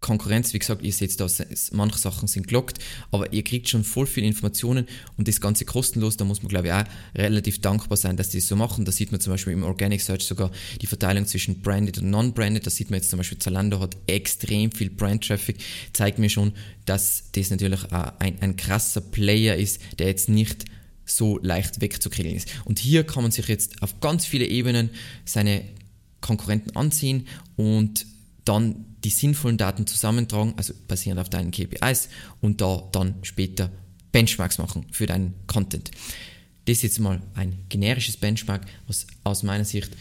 Konkurrenz, 0.00 0.54
wie 0.54 0.58
gesagt, 0.58 0.82
ihr 0.82 0.92
seht 0.92 1.20
da, 1.20 1.26
manche 1.72 1.98
Sachen 1.98 2.26
sind 2.26 2.48
gelockt, 2.48 2.78
aber 3.10 3.32
ihr 3.34 3.44
kriegt 3.44 3.68
schon 3.68 3.84
voll 3.84 4.06
viele 4.06 4.26
Informationen 4.26 4.86
und 5.18 5.28
das 5.28 5.42
Ganze 5.42 5.66
kostenlos, 5.66 6.16
da 6.16 6.24
muss 6.24 6.42
man 6.42 6.48
glaube 6.48 6.68
ich 6.68 6.72
auch 6.72 6.84
relativ 7.14 7.60
dankbar 7.60 7.98
sein, 7.98 8.16
dass 8.16 8.30
die 8.30 8.38
das 8.38 8.48
so 8.48 8.56
machen. 8.56 8.86
Da 8.86 8.92
sieht 8.92 9.12
man 9.12 9.20
zum 9.20 9.34
Beispiel 9.34 9.52
im 9.52 9.62
Organic 9.62 10.00
Search 10.00 10.22
sogar 10.22 10.50
die 10.80 10.86
Verteilung 10.86 11.26
zwischen 11.26 11.60
Branded 11.60 11.98
und 11.98 12.08
Non-Branded, 12.10 12.66
da 12.66 12.70
sieht 12.70 12.90
man 12.90 12.98
jetzt 12.98 13.10
zum 13.10 13.18
Beispiel 13.18 13.38
Zalando 13.38 13.80
hat 13.80 13.96
extrem 14.06 14.72
viel 14.72 14.88
Brand-Traffic, 14.88 15.58
zeigt 15.92 16.18
mir 16.18 16.30
schon, 16.30 16.52
dass 16.86 17.24
das 17.32 17.50
natürlich 17.50 17.92
ein, 17.92 18.40
ein 18.40 18.56
krasser 18.56 19.02
Player 19.02 19.56
ist, 19.56 19.80
der 19.98 20.06
jetzt 20.06 20.30
nicht 20.30 20.64
so 21.04 21.38
leicht 21.42 21.80
wegzukriegen 21.80 22.34
ist. 22.34 22.48
Und 22.64 22.78
hier 22.78 23.04
kann 23.04 23.22
man 23.22 23.32
sich 23.32 23.48
jetzt 23.48 23.82
auf 23.82 24.00
ganz 24.00 24.24
viele 24.24 24.46
Ebenen 24.46 24.90
seine 25.24 25.62
Konkurrenten 26.20 26.76
ansehen 26.76 27.26
und 27.56 28.06
dann 28.44 28.86
die 29.04 29.10
sinnvollen 29.10 29.58
Daten 29.58 29.86
zusammentragen, 29.86 30.54
also 30.56 30.74
basierend 30.88 31.20
auf 31.20 31.30
deinen 31.30 31.50
KPIs 31.50 32.08
und 32.40 32.60
da 32.60 32.88
dann 32.92 33.16
später 33.22 33.70
Benchmarks 34.12 34.58
machen 34.58 34.86
für 34.90 35.06
deinen 35.06 35.34
Content. 35.46 35.90
Das 36.64 36.78
ist 36.78 36.82
jetzt 36.82 37.00
mal 37.00 37.20
ein 37.34 37.58
generisches 37.68 38.16
Benchmark, 38.16 38.66
was 38.86 39.06
aus 39.24 39.42
meiner 39.42 39.64
Sicht 39.64 39.96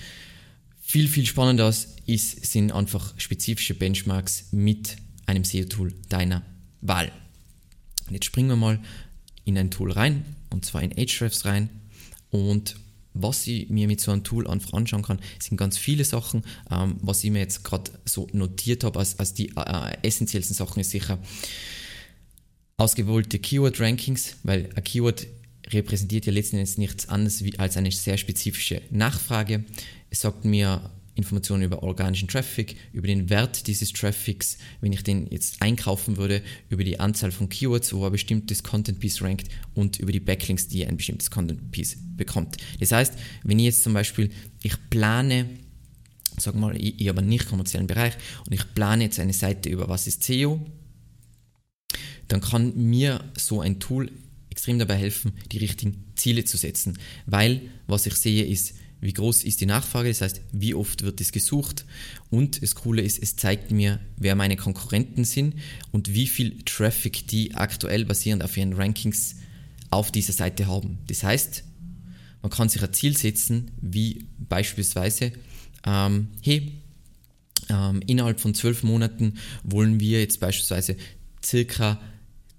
viel, 0.82 1.08
viel 1.08 1.26
spannender 1.26 1.70
ist, 1.70 2.46
sind 2.46 2.72
einfach 2.72 3.14
spezifische 3.18 3.76
Benchmarks 3.76 4.46
mit 4.52 4.98
einem 5.28 5.44
SEO-Tool 5.44 5.94
deiner 6.10 6.44
Wahl. 6.82 7.12
Und 8.08 8.16
jetzt 8.16 8.26
springen 8.26 8.50
wir 8.50 8.56
mal 8.56 8.80
in 9.46 9.58
ein 9.58 9.70
Tool 9.70 9.92
rein, 9.92 10.26
und 10.50 10.66
zwar 10.66 10.82
in 10.82 10.92
Ahrefs 10.98 11.46
rein 11.46 11.70
und 12.32 12.76
was 13.14 13.48
ich 13.48 13.70
mir 13.70 13.88
mit 13.88 14.00
so 14.02 14.12
einem 14.12 14.24
Tool 14.24 14.48
einfach 14.48 14.74
anschauen 14.74 15.02
kann, 15.02 15.20
sind 15.40 15.58
ganz 15.58 15.78
viele 15.78 16.06
Sachen. 16.06 16.44
Ähm, 16.72 16.98
was 17.02 17.24
ich 17.24 17.32
mir 17.32 17.40
jetzt 17.40 17.64
gerade 17.64 17.92
so 18.06 18.28
notiert 18.34 18.84
habe 18.84 19.00
als, 19.00 19.20
als 19.20 19.34
die 19.34 19.50
äh, 19.56 19.98
essentiellsten 20.04 20.56
Sachen 20.56 20.80
ist 20.80 20.92
sicher 20.92 21.20
ausgewählte 22.80 23.40
Keyword-Rankings, 23.40 24.38
weil 24.44 24.70
ein 24.74 24.84
Keyword 24.84 25.28
repräsentiert 25.68 26.26
ja 26.26 26.32
letzten 26.32 26.56
Endes 26.56 26.78
nichts 26.78 27.10
anderes 27.10 27.44
als 27.58 27.78
eine 27.78 27.92
sehr 27.92 28.18
spezifische 28.18 28.82
Nachfrage. 28.90 29.66
Es 30.10 30.22
sagt 30.22 30.46
mir 30.46 30.90
Informationen 31.20 31.64
über 31.64 31.84
organischen 31.84 32.28
Traffic, 32.28 32.76
über 32.92 33.08
den 33.08 33.30
Wert 33.30 33.68
dieses 33.68 33.94
Traffics, 33.94 34.58
wenn 34.82 34.92
ich 34.92 35.04
den 35.04 35.28
jetzt 35.30 35.62
einkaufen 35.62 36.18
würde, 36.18 36.42
über 36.70 36.84
die 36.84 37.00
Anzahl 37.00 37.32
von 37.32 37.50
Keywords, 37.50 37.94
wo 37.94 38.06
ein 38.06 38.12
bestimmtes 38.12 38.64
Content 38.64 39.00
Piece 39.00 39.22
rankt 39.22 39.50
und 39.76 40.00
über 40.00 40.12
die 40.12 40.20
Backlinks, 40.20 40.68
die 40.68 40.86
ein 40.86 40.98
bestimmtes 40.98 41.30
Content 41.30 41.72
Piece 41.72 41.98
bekommt. 42.16 42.58
Das 42.80 42.92
heißt, 42.92 43.14
wenn 43.44 43.60
ich 43.60 43.66
jetzt 43.66 43.84
zum 43.84 43.94
Beispiel, 43.94 44.32
ich 44.64 44.74
plane, 44.90 45.50
sag 46.38 46.56
mal, 46.56 46.76
ich, 46.76 47.00
ich 47.00 47.08
habe 47.08 47.20
einen 47.20 47.30
nicht 47.30 47.48
kommerziellen 47.48 47.88
Bereich 47.88 48.14
und 48.46 48.54
ich 48.54 48.74
plane 48.74 49.04
jetzt 49.04 49.20
eine 49.20 49.34
Seite 49.34 49.70
über 49.70 49.90
was 49.90 50.08
ist 50.08 50.24
SEO, 50.24 50.66
dann 52.28 52.42
kann 52.42 52.74
mir 52.76 53.24
so 53.38 53.62
ein 53.62 53.80
Tool 53.80 54.12
extrem 54.50 54.80
dabei 54.80 54.96
helfen, 54.96 55.34
die 55.52 55.58
richtigen 55.58 56.06
Ziele 56.16 56.44
zu 56.44 56.58
setzen. 56.58 56.98
Weil 57.26 57.62
was 57.88 58.06
ich 58.06 58.16
sehe 58.16 58.46
ist, 58.46 58.76
wie 59.02 59.14
groß 59.14 59.44
ist 59.44 59.62
die 59.62 59.66
Nachfrage, 59.66 60.10
das 60.10 60.22
heißt, 60.22 60.42
wie 60.52 60.74
oft 60.74 61.04
wird 61.04 61.22
es 61.22 61.32
gesucht. 61.32 61.86
Und 62.30 62.62
das 62.62 62.76
Coole 62.76 63.02
ist, 63.02 63.22
es 63.22 63.36
zeigt 63.36 63.72
mir, 63.72 64.00
wer 64.18 64.36
meine 64.36 64.58
Konkurrenten 64.58 65.24
sind 65.24 65.56
und 65.92 66.14
wie 66.14 66.28
viel 66.28 66.62
Traffic 66.64 67.28
die 67.28 67.56
aktuell 67.56 68.06
basierend 68.06 68.44
auf 68.44 68.58
ihren 68.58 68.74
Rankings 68.74 69.36
auf 69.90 70.12
dieser 70.12 70.34
Seite 70.34 70.68
haben. 70.68 71.00
Das 71.08 71.24
heißt, 71.24 71.64
man 72.42 72.52
kann 72.52 72.70
sich 72.70 72.84
ein 72.84 72.94
Ziel 72.94 73.16
setzen, 73.16 73.72
wie 73.82 74.28
beispielsweise, 74.38 75.32
ähm, 75.86 76.28
hey, 76.42 76.74
ähm, 77.70 78.02
innerhalb 78.06 78.40
von 78.40 78.54
zwölf 78.54 78.84
Monaten 78.84 79.36
wollen 79.64 80.00
wir 80.00 80.20
jetzt 80.20 80.40
beispielsweise 80.40 80.98
circa 81.44 82.00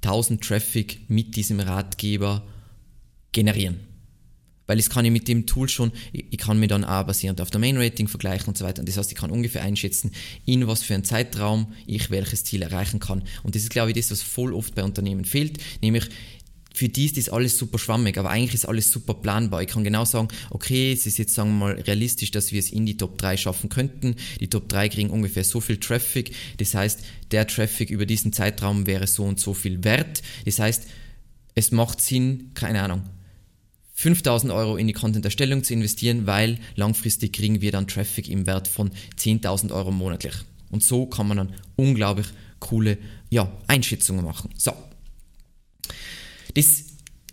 1000 0.03 0.43
Traffic 0.43 1.09
mit 1.09 1.37
diesem 1.37 1.61
Ratgeber 1.61 2.47
generieren 3.33 3.90
weil 4.71 4.77
das 4.77 4.89
kann 4.89 5.05
ich 5.05 5.11
mit 5.11 5.27
dem 5.27 5.47
Tool 5.47 5.69
schon, 5.69 5.91
ich 6.13 6.39
kann 6.39 6.61
mir 6.61 6.69
dann 6.69 6.85
auch 6.85 7.03
basierend 7.03 7.41
auf 7.41 7.51
der 7.51 7.59
Main 7.59 7.77
Rating 7.77 8.07
vergleichen 8.07 8.47
und 8.47 8.57
so 8.57 8.65
weiter. 8.65 8.79
Und 8.79 8.89
das 8.89 8.97
heißt, 8.97 9.11
ich 9.11 9.19
kann 9.19 9.33
ungefähr 9.33 9.65
einschätzen, 9.65 10.13
in 10.45 10.69
was 10.69 10.85
für 10.85 10.95
einen 10.95 11.03
Zeitraum 11.03 11.73
ich 11.89 12.09
welches 12.13 12.45
Ziel 12.45 12.63
erreichen 12.63 13.01
kann. 13.01 13.25
Und 13.43 13.57
das 13.57 13.63
ist, 13.63 13.71
glaube 13.71 13.91
ich, 13.91 13.97
das, 13.97 14.13
was 14.13 14.23
voll 14.23 14.55
oft 14.55 14.77
bei 14.77 14.85
Unternehmen 14.85 15.25
fehlt, 15.25 15.59
nämlich 15.83 16.05
für 16.73 16.89
die 16.89 17.07
ist 17.07 17.17
das 17.17 17.31
alles 17.31 17.59
super 17.59 17.81
schwammig, 17.81 18.17
aber 18.17 18.31
eigentlich 18.31 18.55
ist 18.55 18.65
alles 18.65 18.93
super 18.93 19.15
planbar. 19.15 19.61
Ich 19.61 19.67
kann 19.67 19.83
genau 19.83 20.05
sagen, 20.05 20.29
okay, 20.51 20.93
es 20.93 21.05
ist 21.05 21.19
jetzt, 21.19 21.35
sagen 21.35 21.51
wir 21.59 21.67
mal, 21.67 21.73
realistisch, 21.73 22.31
dass 22.31 22.53
wir 22.53 22.61
es 22.61 22.71
in 22.71 22.87
die 22.87 22.97
Top 22.97 23.19
3 23.19 23.39
schaffen 23.39 23.71
könnten. 23.71 24.15
Die 24.39 24.51
Top 24.51 24.69
3 24.69 24.89
kriegen 24.89 25.11
ungefähr 25.11 25.43
so 25.43 25.61
viel 25.61 25.79
Traffic. 25.79 26.33
Das 26.59 26.77
heißt, 26.77 27.01
der 27.33 27.49
Traffic 27.49 27.91
über 27.91 28.07
diesen 28.07 28.33
Zeitraum 28.33 28.87
wäre 28.87 29.09
so 29.09 29.25
und 29.25 29.41
so 29.41 29.53
viel 29.53 29.83
wert. 29.83 30.23
Das 30.45 30.61
heißt, 30.61 30.85
es 31.57 31.73
macht 31.73 32.01
Sinn, 32.01 32.53
keine 32.55 32.83
Ahnung, 32.83 33.03
5000 34.01 34.51
Euro 34.51 34.79
in 34.79 34.87
die 34.87 34.95
Content-Erstellung 34.95 35.63
zu 35.63 35.75
investieren, 35.75 36.27
weil 36.27 36.59
langfristig 36.75 37.35
kriegen 37.35 37.61
wir 37.61 37.71
dann 37.71 37.87
Traffic 37.87 38.31
im 38.31 38.47
Wert 38.47 38.67
von 38.67 38.91
10.000 39.19 39.75
Euro 39.75 39.91
monatlich. 39.91 40.33
Und 40.71 40.83
so 40.83 41.05
kann 41.05 41.29
man 41.29 41.37
dann 41.37 41.55
unglaublich 41.77 42.29
coole 42.61 42.97
ja, 43.29 43.53
Einschätzungen 43.67 44.25
machen. 44.25 44.49
So. 44.57 44.73
Das 46.55 46.65
ist 46.65 46.87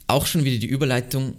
auch 0.08 0.26
schon 0.26 0.44
wieder 0.44 0.58
die 0.58 0.68
Überleitung. 0.68 1.36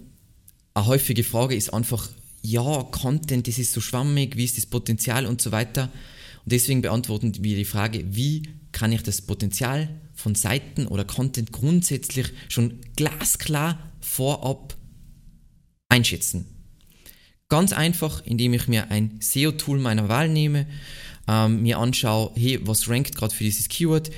Eine 0.73 0.87
häufige 0.87 1.25
Frage 1.25 1.55
ist 1.55 1.75
einfach, 1.75 2.09
ja, 2.41 2.85
Content, 2.85 3.47
das 3.49 3.59
ist 3.59 3.75
so 3.75 3.83
schwammig, 3.83 4.35
wie 4.37 4.45
ist 4.45 4.57
das 4.57 4.65
Potenzial 4.65 5.27
und 5.27 5.43
so 5.43 5.53
weiter. 5.53 5.91
Und 6.45 6.53
deswegen 6.53 6.81
beantworten 6.81 7.35
wir 7.45 7.57
die 7.57 7.67
Frage, 7.67 8.03
wie 8.09 8.45
kann 8.73 8.93
ich 8.93 9.03
das 9.03 9.21
Potenzial 9.21 9.91
von 10.15 10.35
Seiten 10.35 10.87
oder 10.87 11.05
Content 11.05 11.53
grundsätzlich 11.53 12.29
schon 12.49 12.79
glasklar 12.97 13.79
vorab 14.01 14.78
einschätzen. 15.99 16.47
Ganz 17.49 17.73
einfach, 17.73 18.23
indem 18.25 18.55
ich 18.55 18.69
mir 18.69 18.91
ein 18.91 19.19
SEO-Tool 19.21 19.79
meiner 19.79 20.09
Wahl 20.09 20.29
nehme, 20.29 20.67
ähm, 21.27 21.63
mir 21.63 21.79
anschaue, 21.79 22.33
hey, 22.37 22.61
was 22.63 22.89
rankt 22.89 23.17
gerade 23.17 23.35
für 23.35 23.45
dieses 23.45 23.69
Keyword. 23.69 24.11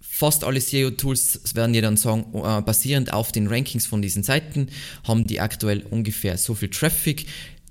Fast 0.00 0.44
alle 0.44 0.60
SEO-Tools 0.60 1.54
werden 1.54 1.72
dir 1.72 1.82
dann 1.82 1.96
sagen, 1.96 2.26
äh, 2.34 2.62
basierend 2.62 3.12
auf 3.12 3.32
den 3.32 3.46
Rankings 3.48 3.86
von 3.86 4.02
diesen 4.02 4.22
Seiten 4.22 4.68
haben 5.04 5.26
die 5.26 5.40
aktuell 5.40 5.82
ungefähr 5.90 6.36
so 6.36 6.54
viel 6.54 6.68
Traffic. 6.68 7.26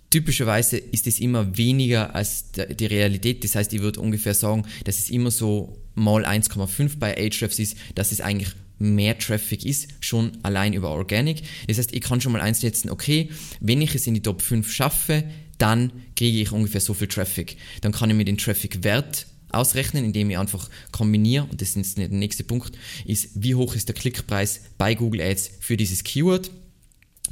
Typischerweise 0.10 0.78
ist 0.78 1.08
es 1.08 1.20
immer 1.20 1.58
weniger 1.58 2.16
als 2.16 2.52
die 2.52 2.86
Realität. 2.86 3.44
Das 3.44 3.56
heißt, 3.56 3.74
ich 3.74 3.82
würde 3.82 4.00
ungefähr 4.00 4.34
sagen, 4.34 4.64
dass 4.84 5.00
es 5.00 5.10
immer 5.10 5.32
so 5.32 5.78
mal 5.96 6.26
1,5 6.26 7.00
bei 7.00 7.18
Ahrefs 7.18 7.60
ist. 7.60 7.78
Das 7.96 8.12
ist 8.12 8.22
eigentlich 8.22 8.54
mehr 8.80 9.18
Traffic 9.18 9.66
ist, 9.66 9.90
schon 10.02 10.38
allein 10.44 10.74
über 10.74 10.90
Organic. 10.90 11.44
Das 11.68 11.78
heißt, 11.78 11.94
ich 11.94 12.02
kann 12.02 12.22
schon 12.22 12.32
mal 12.32 12.42
einsetzen, 12.42 12.90
okay, 12.90 13.30
wenn 13.60 13.82
ich 13.82 13.96
es 13.96 14.08
in 14.08 14.14
die 14.14 14.22
Top 14.22 14.42
5 14.42 14.72
schaffe, 14.72 15.24
dann 15.58 15.92
kriege 16.16 16.42
ich 16.42 16.52
ungefähr 16.52 16.82
so 16.82 16.94
viel 16.94 17.08
Traffic. 17.08 17.58
Dann 17.82 17.92
kann 17.92 18.10
ich 18.10 18.16
mir 18.16 18.26
den 18.26 18.38
Traffic-Wert 18.38 19.28
ausrechnen, 19.50 20.04
indem 20.04 20.30
ich 20.30 20.38
einfach 20.38 20.70
kombiniere, 20.92 21.46
und 21.46 21.62
das 21.62 21.76
ist 21.76 21.98
der 21.98 22.10
nächste 22.10 22.44
Punkt, 22.44 22.78
ist, 23.06 23.30
wie 23.36 23.56
hoch 23.56 23.76
ist 23.76 23.88
der 23.88 23.96
Klickpreis 23.96 24.62
bei 24.78 24.96
Google 24.96 25.22
Ads 25.22 25.52
für 25.60 25.78
dieses 25.78 26.04
Keyword. 26.04 26.52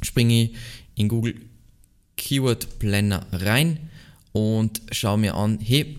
Springe 0.02 0.44
ich 0.44 0.50
in 0.94 1.08
Google 1.08 1.34
Keyword 2.16 2.78
Planner 2.78 3.26
rein 3.32 3.90
und 4.32 4.80
schaue 4.92 5.18
mir 5.18 5.34
an, 5.34 5.58
hey, 5.60 5.98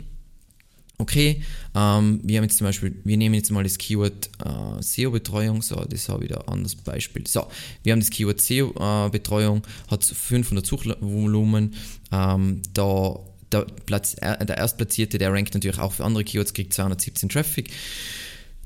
okay, 1.04 1.44
ähm, 1.76 2.22
wir 2.24 2.38
haben 2.38 2.46
jetzt 2.46 2.58
zum 2.58 2.66
Beispiel, 2.66 2.96
wir 3.04 3.18
nehmen 3.18 3.36
jetzt 3.36 3.52
mal 3.52 3.64
das 3.64 3.78
Keyword 3.78 4.30
äh, 4.44 4.82
SEO-Betreuung, 4.82 5.62
so, 5.62 5.76
das 5.76 6.10
habe 6.10 6.24
ich 6.24 6.32
da 6.32 6.40
ein 6.42 6.48
anderes 6.48 6.76
Beispiel. 6.76 7.28
So, 7.28 7.48
wir 7.84 7.92
haben 7.92 8.00
das 8.00 8.10
Keyword 8.10 8.42
SEO-Betreuung, 8.42 9.64
hat 9.90 10.04
500 10.04 10.66
Suchvolumen, 10.66 11.76
ähm, 12.12 12.62
da 12.74 13.20
der, 13.52 13.68
Platz, 13.86 14.16
äh, 14.22 14.46
der 14.46 14.58
Erstplatzierte, 14.58 15.18
der 15.18 15.32
rankt 15.32 15.54
natürlich 15.54 15.80
auch 15.80 15.92
für 15.92 16.06
andere 16.06 16.24
Keywords, 16.24 16.54
kriegt 16.54 16.74
217 16.74 17.30
Traffic. 17.30 17.70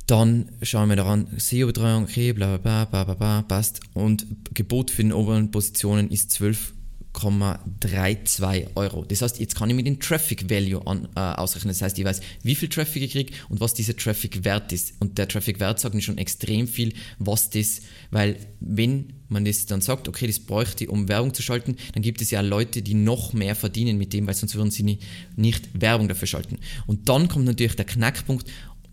Dann 0.05 0.49
schauen 0.61 0.87
wir 0.87 0.95
daran, 0.95 1.27
SEO-Betreuung, 1.35 2.03
okay, 2.03 2.31
bla 2.31 2.57
bla 2.57 2.85
bla 2.85 3.03
bla 3.03 3.15
bla, 3.15 3.41
passt. 3.41 3.81
Und 3.93 4.25
Gebot 4.53 4.91
für 4.91 5.01
den 5.01 5.11
oberen 5.11 5.51
Positionen 5.51 6.09
ist 6.09 6.31
12 6.31 6.73
0,32 7.17 8.75
Euro. 8.75 9.03
Das 9.05 9.21
heißt, 9.21 9.39
jetzt 9.39 9.55
kann 9.55 9.69
ich 9.69 9.75
mir 9.75 9.83
den 9.83 9.99
Traffic 9.99 10.49
Value 10.49 10.85
an, 10.85 11.07
äh, 11.15 11.19
ausrechnen. 11.19 11.69
Das 11.69 11.81
heißt, 11.81 11.97
ich 11.97 12.05
weiß, 12.05 12.21
wie 12.43 12.55
viel 12.55 12.69
Traffic 12.69 13.03
ich 13.03 13.11
kriege 13.11 13.33
und 13.49 13.59
was 13.59 13.73
dieser 13.73 13.95
Traffic 13.95 14.43
Wert 14.43 14.71
ist. 14.71 14.93
Und 14.99 15.17
der 15.17 15.27
Traffic 15.27 15.59
Wert 15.59 15.79
sagt 15.79 15.95
mir 15.95 16.01
schon 16.01 16.17
extrem 16.17 16.67
viel, 16.67 16.93
was 17.19 17.49
das, 17.49 17.81
weil 18.11 18.37
wenn 18.59 19.13
man 19.29 19.45
das 19.45 19.65
dann 19.65 19.81
sagt, 19.81 20.07
okay, 20.07 20.27
das 20.27 20.39
bräuchte 20.39 20.85
ich, 20.85 20.89
um 20.89 21.09
Werbung 21.09 21.33
zu 21.33 21.41
schalten, 21.41 21.75
dann 21.93 22.03
gibt 22.03 22.21
es 22.21 22.31
ja 22.31 22.41
Leute, 22.41 22.81
die 22.81 22.93
noch 22.93 23.33
mehr 23.33 23.55
verdienen 23.55 23.97
mit 23.97 24.13
dem, 24.13 24.27
weil 24.27 24.35
sonst 24.35 24.55
würden 24.55 24.71
sie 24.71 24.83
nicht, 24.83 25.01
nicht 25.35 25.69
Werbung 25.73 26.07
dafür 26.07 26.27
schalten. 26.27 26.59
Und 26.85 27.09
dann 27.09 27.27
kommt 27.27 27.45
natürlich 27.45 27.75
der 27.75 27.85
Knackpunkt, 27.85 28.47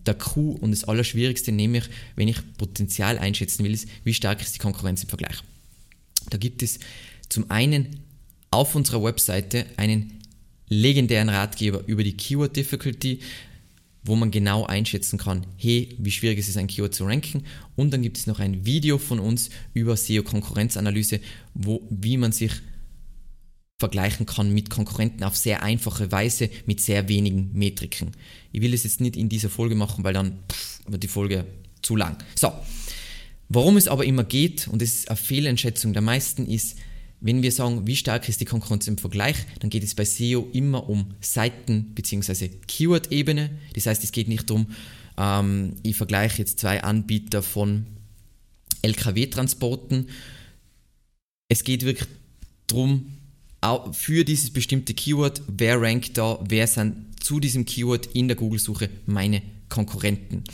der 0.07 0.15
Q 0.15 0.53
und 0.61 0.71
das 0.71 0.85
Allerschwierigste, 0.85 1.53
nämlich, 1.53 1.85
wenn 2.17 2.29
ich 2.29 2.37
Potenzial 2.59 3.19
einschätzen 3.19 3.65
will, 3.65 3.73
ist, 3.73 3.89
wie 4.03 4.13
stark 4.13 4.43
ist 4.43 4.55
die 4.55 4.59
Konkurrenz 4.59 5.03
im 5.03 5.09
Vergleich. 5.09 5.43
Da 6.31 6.37
gibt 6.37 6.63
es 6.63 6.79
zum 7.29 7.51
einen 7.51 8.05
auf 8.55 8.75
unserer 8.75 9.03
Webseite 9.03 9.67
einen 9.77 10.21
legendären 10.69 11.29
Ratgeber 11.29 11.83
über 11.87 12.03
die 12.05 12.17
Keyword 12.17 12.57
Difficulty. 12.57 13.21
wo 14.07 14.17
man 14.17 14.31
genau 14.31 14.67
einschätzen 14.67 15.19
kann, 15.19 15.47
hey, 15.57 15.97
wie 15.99 16.11
schwierig 16.11 16.39
ist 16.39 16.51
es, 16.51 16.59
ein 16.59 16.67
Keyword 16.67 16.95
zu 16.95 17.07
ranken. 17.07 17.45
Und 17.75 17.91
dann 17.91 18.03
gibt 18.03 18.19
es 18.19 18.27
noch 18.27 18.39
ein 18.39 18.67
Video 18.67 18.99
von 18.99 19.19
uns 19.19 19.49
über 19.73 19.97
SEO-Konkurrenzanalyse, 19.97 21.21
wo, 21.55 21.81
wie 21.89 22.19
man 22.19 22.31
sich 22.31 22.53
vergleichen 23.79 24.27
kann 24.27 24.53
mit 24.53 24.69
Konkurrenten 24.69 25.25
auf 25.25 25.39
sehr 25.39 25.63
einfache 25.63 26.13
Weise 26.13 26.51
mit 26.67 26.83
sehr 26.83 27.09
wenigen 27.09 27.51
Metriken. 27.55 28.11
Ich 28.53 28.61
will 28.61 28.75
es 28.75 28.85
jetzt 28.85 29.01
nicht 29.01 29.17
in 29.17 29.31
dieser 29.31 29.49
Folge 29.49 29.75
machen, 29.75 30.05
weil 30.05 30.13
dann 30.13 30.39
pff, 30.53 30.81
wird 30.87 31.03
die 31.03 31.09
Folge 31.09 31.47
zu 31.81 31.97
lang. 31.97 32.19
So, 32.35 32.53
Worum 33.49 33.77
es 33.77 33.89
aber 33.89 34.05
immer 34.05 34.25
geht, 34.25 34.69
und 34.69 34.81
das 34.81 34.91
ist 34.91 35.09
eine 35.09 35.17
Fehleinschätzung 35.17 35.93
der 35.93 36.03
meisten, 36.03 36.47
ist, 36.47 36.77
wenn 37.25 37.43
wir 37.43 37.53
sagen, 37.53 37.87
wie 37.87 37.97
stark 37.97 38.29
ist 38.29 38.43
die 38.43 38.45
Konkurrenz 38.45 38.87
im 38.87 38.99
Vergleich, 38.99 39.37
dann 39.61 39.71
geht 39.71 39.83
es 39.83 39.95
bei 39.95 40.05
SEO 40.05 40.47
immer 40.53 40.91
um 40.91 41.15
Seiten- 41.23 41.95
bzw. 41.95 42.51
Keyword-Ebene. 42.69 43.49
Das 43.73 43.87
heißt, 43.87 44.05
es 44.05 44.13
geht 44.13 44.29
nicht 44.29 44.51
darum, 44.51 44.67
ähm, 45.17 45.77
ich 45.83 45.97
vergleiche 45.97 46.39
jetzt 46.39 46.61
zwei 46.61 46.83
Anbieter 46.83 47.43
von 47.43 47.87
LKW-Transporten. 48.83 50.09
Es 51.49 51.65
geht 51.65 51.87
wirklich 51.87 52.09
darum, 52.67 53.07
für 53.93 54.27
dieses 54.27 54.51
bestimmte 54.51 54.93
Keyword, 54.93 55.41
wer 55.47 55.81
rankt 55.81 56.19
da, 56.19 56.39
wer 56.47 56.67
sind 56.67 57.25
zu 57.25 57.41
diesem 57.41 57.65
Keyword 57.65 58.05
in 58.13 58.29
der 58.29 58.37
Google-Suche 58.37 58.91
meine 59.07 59.41
Konkurrenten. 59.71 60.45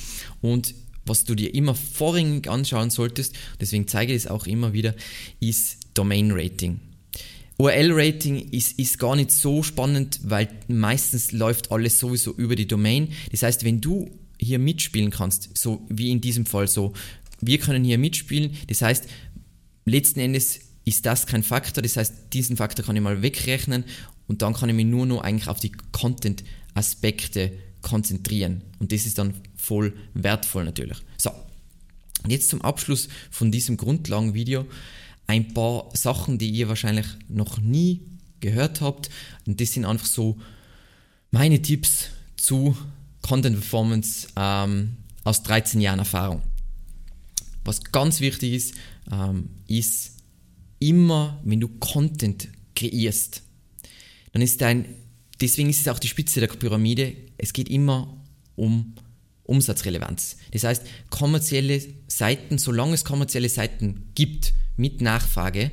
Und 0.40 0.72
was 1.04 1.24
du 1.24 1.34
dir 1.34 1.52
immer 1.52 1.74
vorrangig 1.74 2.48
anschauen 2.48 2.90
solltest, 2.90 3.34
deswegen 3.60 3.88
zeige 3.88 4.12
ich 4.12 4.18
es 4.18 4.26
auch 4.28 4.46
immer 4.46 4.72
wieder, 4.72 4.94
ist 5.40 5.79
Domain 6.00 6.30
Rating. 6.32 6.80
URL-Rating 7.58 8.52
ist, 8.52 8.78
ist 8.78 8.98
gar 8.98 9.16
nicht 9.16 9.30
so 9.30 9.62
spannend, 9.62 10.20
weil 10.22 10.48
meistens 10.66 11.32
läuft 11.32 11.70
alles 11.70 11.98
sowieso 11.98 12.32
über 12.32 12.56
die 12.56 12.66
Domain. 12.66 13.08
Das 13.32 13.42
heißt, 13.42 13.64
wenn 13.64 13.82
du 13.82 14.10
hier 14.38 14.58
mitspielen 14.58 15.10
kannst, 15.10 15.58
so 15.58 15.84
wie 15.90 16.10
in 16.10 16.22
diesem 16.22 16.46
Fall 16.46 16.68
so, 16.68 16.94
wir 17.42 17.58
können 17.58 17.84
hier 17.84 17.98
mitspielen, 17.98 18.56
das 18.68 18.80
heißt, 18.80 19.04
letzten 19.84 20.20
Endes 20.20 20.60
ist 20.86 21.04
das 21.04 21.26
kein 21.26 21.42
Faktor, 21.42 21.82
das 21.82 21.98
heißt, 21.98 22.14
diesen 22.32 22.56
Faktor 22.56 22.86
kann 22.86 22.96
ich 22.96 23.02
mal 23.02 23.20
wegrechnen 23.20 23.84
und 24.26 24.40
dann 24.40 24.54
kann 24.54 24.70
ich 24.70 24.74
mich 24.74 24.86
nur 24.86 25.04
noch 25.04 25.20
eigentlich 25.20 25.48
auf 25.48 25.60
die 25.60 25.72
Content-Aspekte 25.92 27.52
konzentrieren. 27.82 28.62
Und 28.78 28.90
das 28.90 29.04
ist 29.04 29.18
dann 29.18 29.34
voll 29.54 29.92
wertvoll 30.14 30.64
natürlich. 30.64 30.96
So, 31.18 31.30
und 32.24 32.30
jetzt 32.30 32.48
zum 32.48 32.62
Abschluss 32.62 33.08
von 33.30 33.52
diesem 33.52 33.76
Grundlagenvideo 33.76 34.64
ein 35.30 35.54
paar 35.54 35.88
Sachen, 35.94 36.38
die 36.38 36.50
ihr 36.50 36.68
wahrscheinlich 36.68 37.06
noch 37.28 37.58
nie 37.58 38.02
gehört 38.40 38.80
habt. 38.80 39.10
Und 39.46 39.60
das 39.60 39.72
sind 39.72 39.84
einfach 39.84 40.06
so 40.06 40.38
meine 41.30 41.62
Tipps 41.62 42.06
zu 42.36 42.76
Content 43.22 43.56
Performance 43.56 44.28
ähm, 44.36 44.96
aus 45.24 45.42
13 45.42 45.80
Jahren 45.80 46.00
Erfahrung. 46.00 46.42
Was 47.64 47.84
ganz 47.84 48.20
wichtig 48.20 48.54
ist, 48.54 48.74
ähm, 49.12 49.50
ist 49.68 50.16
immer, 50.80 51.38
wenn 51.44 51.60
du 51.60 51.68
Content 51.68 52.48
kreierst, 52.74 53.42
dann 54.32 54.42
ist 54.42 54.60
dein 54.60 54.86
deswegen 55.40 55.70
ist 55.70 55.80
es 55.80 55.88
auch 55.88 55.98
die 55.98 56.08
Spitze 56.08 56.40
der 56.40 56.48
Pyramide. 56.48 57.14
Es 57.38 57.52
geht 57.52 57.68
immer 57.68 58.16
um 58.56 58.94
Umsatzrelevanz. 59.50 60.36
Das 60.52 60.64
heißt, 60.64 60.82
kommerzielle 61.10 61.82
Seiten, 62.06 62.58
solange 62.58 62.94
es 62.94 63.04
kommerzielle 63.04 63.48
Seiten 63.48 64.10
gibt 64.14 64.54
mit 64.76 65.00
Nachfrage, 65.00 65.70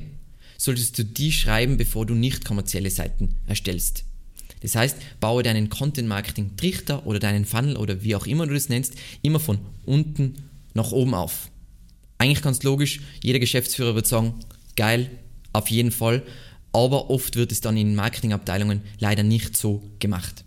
solltest 0.58 0.98
du 0.98 1.04
die 1.04 1.32
schreiben, 1.32 1.76
bevor 1.76 2.04
du 2.04 2.14
nicht 2.14 2.44
kommerzielle 2.44 2.90
Seiten 2.90 3.36
erstellst. 3.46 4.04
Das 4.60 4.74
heißt, 4.74 4.96
baue 5.20 5.44
deinen 5.44 5.68
Content 5.68 6.08
Marketing 6.08 6.56
Trichter 6.56 7.06
oder 7.06 7.20
deinen 7.20 7.44
Funnel 7.44 7.76
oder 7.76 8.02
wie 8.02 8.16
auch 8.16 8.26
immer 8.26 8.46
du 8.46 8.54
das 8.54 8.68
nennst, 8.68 8.94
immer 9.22 9.38
von 9.38 9.58
unten 9.86 10.34
nach 10.74 10.90
oben 10.90 11.14
auf. 11.14 11.50
Eigentlich 12.18 12.42
ganz 12.42 12.64
logisch, 12.64 13.00
jeder 13.22 13.38
Geschäftsführer 13.38 13.94
wird 13.94 14.08
sagen, 14.08 14.34
geil, 14.74 15.10
auf 15.52 15.70
jeden 15.70 15.92
Fall, 15.92 16.24
aber 16.72 17.10
oft 17.10 17.36
wird 17.36 17.52
es 17.52 17.60
dann 17.60 17.76
in 17.76 17.94
Marketingabteilungen 17.94 18.82
leider 18.98 19.22
nicht 19.22 19.56
so 19.56 19.82
gemacht. 20.00 20.44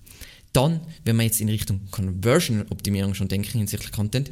Dann, 0.53 0.81
wenn 1.05 1.15
wir 1.15 1.23
jetzt 1.23 1.39
in 1.39 1.47
Richtung 1.47 1.79
Conversion-Optimierung 1.91 3.13
schon 3.13 3.29
denken 3.29 3.59
hinsichtlich 3.59 3.91
Content, 3.91 4.29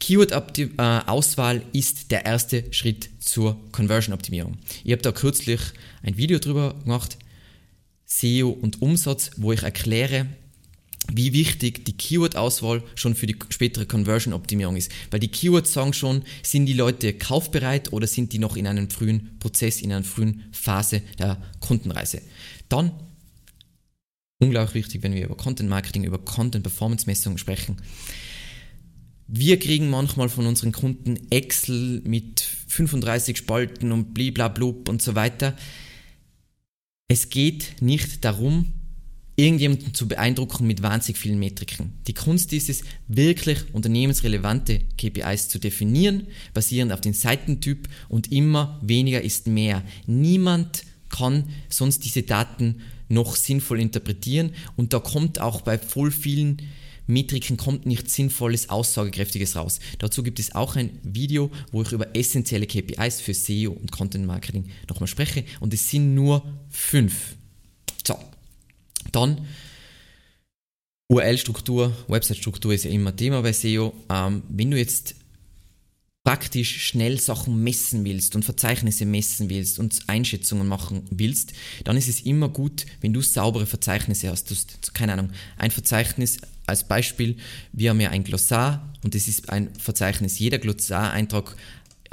Keyword-Auswahl 0.00 1.58
äh, 1.58 1.78
ist 1.78 2.10
der 2.10 2.26
erste 2.26 2.64
Schritt 2.72 3.08
zur 3.20 3.56
Conversion-Optimierung. 3.70 4.58
Ich 4.82 4.90
habe 4.90 5.02
da 5.02 5.12
kürzlich 5.12 5.60
ein 6.02 6.16
Video 6.16 6.40
drüber 6.40 6.74
gemacht, 6.82 7.16
SEO 8.06 8.50
und 8.50 8.82
Umsatz, 8.82 9.30
wo 9.36 9.52
ich 9.52 9.62
erkläre, 9.62 10.26
wie 11.12 11.32
wichtig 11.32 11.84
die 11.84 11.96
Keyword-Auswahl 11.96 12.82
schon 12.94 13.14
für 13.14 13.26
die 13.26 13.36
spätere 13.48 13.86
Conversion-Optimierung 13.86 14.76
ist. 14.76 14.90
Weil 15.10 15.20
die 15.20 15.28
Keywords 15.28 15.72
sagen 15.72 15.92
schon, 15.92 16.22
sind 16.42 16.66
die 16.66 16.72
Leute 16.72 17.12
kaufbereit 17.12 17.92
oder 17.92 18.06
sind 18.06 18.32
die 18.32 18.38
noch 18.38 18.56
in 18.56 18.66
einem 18.66 18.88
frühen 18.90 19.36
Prozess, 19.38 19.80
in 19.80 19.92
einer 19.92 20.04
frühen 20.04 20.44
Phase 20.52 21.02
der 21.18 21.42
Kundenreise. 21.60 22.22
Dann, 22.68 22.92
unglaublich 24.42 24.74
wichtig, 24.74 25.02
wenn 25.02 25.14
wir 25.14 25.24
über 25.24 25.36
Content 25.36 25.70
Marketing, 25.70 26.04
über 26.04 26.18
Content 26.18 26.62
Performance 26.64 27.06
Messungen 27.06 27.38
sprechen. 27.38 27.76
Wir 29.28 29.58
kriegen 29.58 29.88
manchmal 29.88 30.28
von 30.28 30.46
unseren 30.46 30.72
Kunden 30.72 31.16
Excel 31.30 32.02
mit 32.04 32.40
35 32.40 33.36
Spalten 33.36 33.92
und 33.92 34.12
bliblablub 34.12 34.88
und 34.88 35.00
so 35.00 35.14
weiter. 35.14 35.56
Es 37.08 37.30
geht 37.30 37.80
nicht 37.80 38.24
darum, 38.24 38.72
irgendjemanden 39.36 39.94
zu 39.94 40.06
beeindrucken 40.08 40.66
mit 40.66 40.82
wahnsinnig 40.82 41.18
vielen 41.18 41.38
Metriken. 41.38 41.94
Die 42.06 42.14
Kunst 42.14 42.52
ist 42.52 42.68
es, 42.68 42.82
wirklich 43.08 43.58
unternehmensrelevante 43.72 44.80
KPIs 44.98 45.48
zu 45.48 45.58
definieren, 45.58 46.26
basierend 46.52 46.92
auf 46.92 47.00
den 47.00 47.14
Seitentyp 47.14 47.88
und 48.08 48.30
immer 48.30 48.78
weniger 48.82 49.22
ist 49.22 49.46
mehr. 49.46 49.82
Niemand 50.06 50.84
kann 51.08 51.44
sonst 51.68 52.04
diese 52.04 52.22
Daten 52.22 52.80
noch 53.12 53.36
sinnvoll 53.36 53.80
interpretieren 53.80 54.54
und 54.76 54.92
da 54.92 54.98
kommt 54.98 55.40
auch 55.40 55.60
bei 55.60 55.78
voll 55.78 56.10
vielen 56.10 56.62
Metriken 57.06 57.56
kommt 57.56 57.84
nichts 57.84 58.14
Sinnvolles, 58.14 58.68
Aussagekräftiges 58.68 59.56
raus. 59.56 59.80
Dazu 59.98 60.22
gibt 60.22 60.38
es 60.38 60.54
auch 60.54 60.76
ein 60.76 60.98
Video, 61.02 61.50
wo 61.72 61.82
ich 61.82 61.90
über 61.92 62.14
essentielle 62.16 62.66
KPIs 62.66 63.20
für 63.20 63.34
SEO 63.34 63.72
und 63.72 63.90
Content 63.90 64.24
Marketing 64.24 64.70
nochmal 64.88 65.08
spreche 65.08 65.44
und 65.60 65.74
es 65.74 65.90
sind 65.90 66.14
nur 66.14 66.42
fünf. 66.70 67.34
So, 68.06 68.16
dann 69.10 69.46
URL-Struktur, 71.08 71.94
Website-Struktur 72.08 72.72
ist 72.72 72.84
ja 72.84 72.90
immer 72.90 73.14
Thema 73.14 73.42
bei 73.42 73.52
SEO. 73.52 73.92
Ähm, 74.08 74.42
wenn 74.48 74.70
du 74.70 74.78
jetzt 74.78 75.16
praktisch 76.24 76.86
schnell 76.86 77.18
Sachen 77.18 77.62
messen 77.64 78.04
willst 78.04 78.36
und 78.36 78.44
Verzeichnisse 78.44 79.04
messen 79.04 79.50
willst 79.50 79.78
und 79.78 80.00
Einschätzungen 80.06 80.68
machen 80.68 81.02
willst, 81.10 81.52
dann 81.84 81.96
ist 81.96 82.08
es 82.08 82.20
immer 82.20 82.48
gut, 82.48 82.86
wenn 83.00 83.12
du 83.12 83.20
saubere 83.20 83.66
Verzeichnisse 83.66 84.30
hast. 84.30 84.50
Du 84.50 84.54
hast, 84.54 84.94
keine 84.94 85.14
Ahnung, 85.14 85.30
ein 85.56 85.72
Verzeichnis 85.72 86.38
als 86.66 86.86
Beispiel, 86.86 87.36
wir 87.72 87.90
haben 87.90 88.00
ja 88.00 88.10
ein 88.10 88.22
Glossar 88.22 88.92
und 89.02 89.16
das 89.16 89.26
ist 89.26 89.50
ein 89.50 89.74
Verzeichnis. 89.74 90.38
Jeder 90.38 90.58
Glossar-Eintrag 90.58 91.56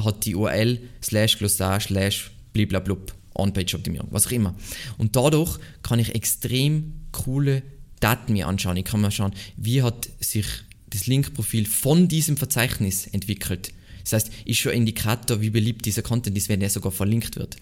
hat 0.04 0.26
die 0.26 0.36
URL 0.36 0.82
slash 1.04 1.38
Glossar 1.38 1.80
slash 1.80 2.32
bliblablub. 2.54 3.14
On-Page-Optimierung, 3.36 4.10
was 4.12 4.28
auch 4.28 4.32
immer. 4.32 4.54
Und 4.98 5.16
dadurch 5.16 5.60
kann 5.82 6.00
ich 6.00 6.14
extrem 6.14 6.94
coole 7.14 7.64
Daten 8.02 8.34
mir 8.34 8.48
anschauen. 8.48 8.76
Ich 8.76 8.84
kann 8.84 9.00
mir 9.00 9.12
schauen, 9.12 9.34
wie 9.56 9.82
hat 9.82 10.10
sich 10.20 10.46
das 10.90 11.08
Linkprofil 11.08 11.66
von 11.66 12.10
diesem 12.10 12.36
Verzeichnis 12.36 13.08
entwickelt. 13.08 13.72
Das 14.10 14.24
heißt, 14.24 14.34
ist 14.46 14.58
schon 14.58 14.72
ein 14.72 14.80
Indikator, 14.80 15.42
wie 15.42 15.50
beliebt 15.50 15.86
dieser 15.86 16.02
Content 16.02 16.38
ist, 16.38 16.50
wenn 16.50 16.62
er 16.62 16.70
sogar 16.70 16.92
verlinkt 16.92 17.36
wird. 17.36 17.58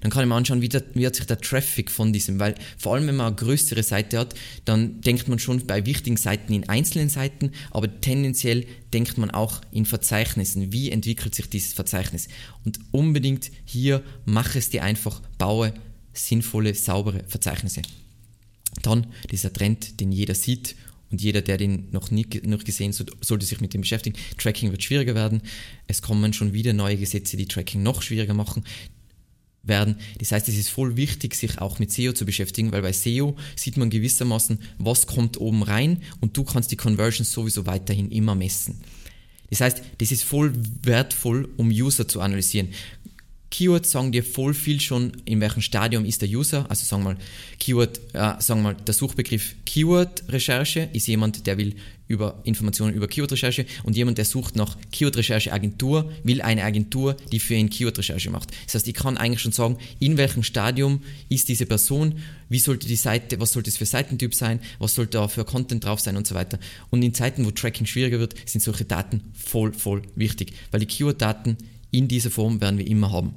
Dann 0.00 0.10
kann 0.10 0.22
ich 0.22 0.28
mir 0.28 0.34
anschauen, 0.34 0.62
wie, 0.62 0.68
der, 0.68 0.84
wie 0.94 1.06
hat 1.06 1.16
sich 1.16 1.26
der 1.26 1.40
Traffic 1.40 1.90
von 1.90 2.12
diesem, 2.12 2.38
weil 2.38 2.54
vor 2.78 2.94
allem, 2.94 3.06
wenn 3.06 3.16
man 3.16 3.28
eine 3.28 3.36
größere 3.36 3.82
Seite 3.82 4.18
hat, 4.18 4.34
dann 4.64 5.00
denkt 5.00 5.28
man 5.28 5.38
schon 5.38 5.66
bei 5.66 5.84
wichtigen 5.86 6.16
Seiten 6.16 6.52
in 6.52 6.68
einzelnen 6.68 7.08
Seiten, 7.08 7.50
aber 7.70 8.00
tendenziell 8.00 8.66
denkt 8.92 9.18
man 9.18 9.30
auch 9.30 9.60
in 9.72 9.86
Verzeichnissen. 9.86 10.72
Wie 10.72 10.90
entwickelt 10.90 11.34
sich 11.34 11.48
dieses 11.48 11.72
Verzeichnis? 11.72 12.28
Und 12.64 12.78
unbedingt 12.92 13.50
hier, 13.64 14.02
mach 14.24 14.54
es 14.54 14.70
dir 14.70 14.84
einfach, 14.84 15.20
baue 15.38 15.74
sinnvolle, 16.12 16.74
saubere 16.74 17.24
Verzeichnisse. 17.26 17.82
Dann 18.82 19.08
dieser 19.30 19.52
Trend, 19.52 20.00
den 20.00 20.12
jeder 20.12 20.34
sieht 20.34 20.76
und 21.10 21.20
jeder, 21.20 21.42
der 21.42 21.58
den 21.58 21.90
noch 21.90 22.10
nie 22.10 22.26
noch 22.44 22.64
gesehen 22.64 22.92
hat, 22.92 23.10
sollte 23.20 23.46
sich 23.46 23.60
mit 23.60 23.74
dem 23.74 23.80
beschäftigen. 23.80 24.16
Tracking 24.38 24.70
wird 24.70 24.82
schwieriger 24.82 25.14
werden. 25.14 25.42
Es 25.86 26.02
kommen 26.02 26.32
schon 26.32 26.52
wieder 26.52 26.72
neue 26.72 26.96
Gesetze, 26.96 27.36
die 27.36 27.46
Tracking 27.46 27.82
noch 27.82 28.02
schwieriger 28.02 28.34
machen 28.34 28.64
werden. 29.62 29.96
Das 30.18 30.32
heißt, 30.32 30.48
es 30.48 30.56
ist 30.56 30.70
voll 30.70 30.96
wichtig, 30.96 31.34
sich 31.34 31.58
auch 31.58 31.78
mit 31.78 31.92
SEO 31.92 32.12
zu 32.12 32.24
beschäftigen, 32.24 32.72
weil 32.72 32.82
bei 32.82 32.92
SEO 32.92 33.36
sieht 33.56 33.76
man 33.76 33.90
gewissermaßen, 33.90 34.58
was 34.78 35.06
kommt 35.06 35.38
oben 35.40 35.62
rein 35.62 36.02
und 36.20 36.36
du 36.36 36.44
kannst 36.44 36.70
die 36.70 36.76
Conversions 36.76 37.32
sowieso 37.32 37.66
weiterhin 37.66 38.10
immer 38.10 38.34
messen. 38.34 38.80
Das 39.50 39.60
heißt, 39.60 39.82
das 39.98 40.12
ist 40.12 40.22
voll 40.22 40.52
wertvoll, 40.82 41.48
um 41.56 41.70
User 41.70 42.06
zu 42.06 42.20
analysieren. 42.20 42.68
Keywords 43.50 43.90
sagen 43.90 44.12
dir 44.12 44.22
voll 44.22 44.54
viel 44.54 44.80
schon, 44.80 45.12
in 45.24 45.40
welchem 45.40 45.60
Stadium 45.60 46.04
ist 46.04 46.22
der 46.22 46.28
User. 46.28 46.66
Also 46.68 46.84
sagen 46.84 47.02
wir 47.02 47.14
mal, 47.14 47.18
Keyword, 47.58 47.98
äh, 48.12 48.40
sagen 48.40 48.60
wir 48.60 48.72
mal, 48.72 48.74
der 48.74 48.94
Suchbegriff 48.94 49.56
Keyword-Recherche 49.66 50.88
ist 50.92 51.08
jemand, 51.08 51.46
der 51.46 51.58
will 51.58 51.74
über 52.06 52.40
Informationen 52.44 52.94
über 52.94 53.06
Keyword-Recherche 53.06 53.66
und 53.84 53.96
jemand, 53.96 54.18
der 54.18 54.24
sucht 54.24 54.56
nach 54.56 54.76
Keyword-Recherche-Agentur, 54.92 56.12
will 56.24 56.42
eine 56.42 56.64
Agentur, 56.64 57.16
die 57.30 57.38
für 57.38 57.54
ihn 57.54 57.70
Keyword-Recherche 57.70 58.30
macht. 58.30 58.50
Das 58.66 58.74
heißt, 58.74 58.88
ich 58.88 58.94
kann 58.94 59.16
eigentlich 59.16 59.40
schon 59.40 59.52
sagen, 59.52 59.78
in 60.00 60.16
welchem 60.16 60.42
Stadium 60.42 61.02
ist 61.28 61.48
diese 61.48 61.66
Person, 61.66 62.16
wie 62.48 62.58
sollte 62.58 62.88
die 62.88 62.96
Seite, 62.96 63.38
was 63.38 63.52
sollte 63.52 63.70
es 63.70 63.76
für 63.76 63.86
Seitentyp 63.86 64.34
sein, 64.34 64.60
was 64.78 64.94
sollte 64.96 65.18
da 65.18 65.28
für 65.28 65.44
Content 65.44 65.84
drauf 65.84 66.00
sein 66.00 66.16
und 66.16 66.26
so 66.26 66.34
weiter. 66.34 66.58
Und 66.90 67.02
in 67.02 67.14
Zeiten, 67.14 67.44
wo 67.46 67.52
Tracking 67.52 67.86
schwieriger 67.86 68.18
wird, 68.18 68.34
sind 68.44 68.60
solche 68.60 68.84
Daten 68.84 69.22
voll, 69.32 69.72
voll 69.72 70.02
wichtig, 70.16 70.52
weil 70.72 70.80
die 70.80 70.86
Keyword-Daten 70.86 71.56
in 71.90 72.08
dieser 72.08 72.30
Form 72.30 72.60
werden 72.60 72.78
wir 72.78 72.86
immer 72.86 73.12
haben. 73.12 73.34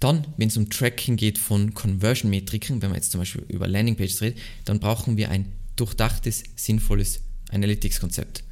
Dann, 0.00 0.26
wenn 0.38 0.48
es 0.48 0.56
um 0.56 0.70
Tracking 0.70 1.16
geht 1.16 1.38
von 1.38 1.74
Conversion-Metriken, 1.74 2.80
wenn 2.80 2.90
man 2.90 2.96
jetzt 2.96 3.12
zum 3.12 3.20
Beispiel 3.20 3.44
über 3.48 3.68
Landingpages 3.68 4.22
redet, 4.22 4.38
dann 4.64 4.80
brauchen 4.80 5.16
wir 5.16 5.30
ein 5.30 5.52
durchdachtes, 5.76 6.42
sinnvolles 6.56 7.20
Analytics-Konzept. 7.50 8.44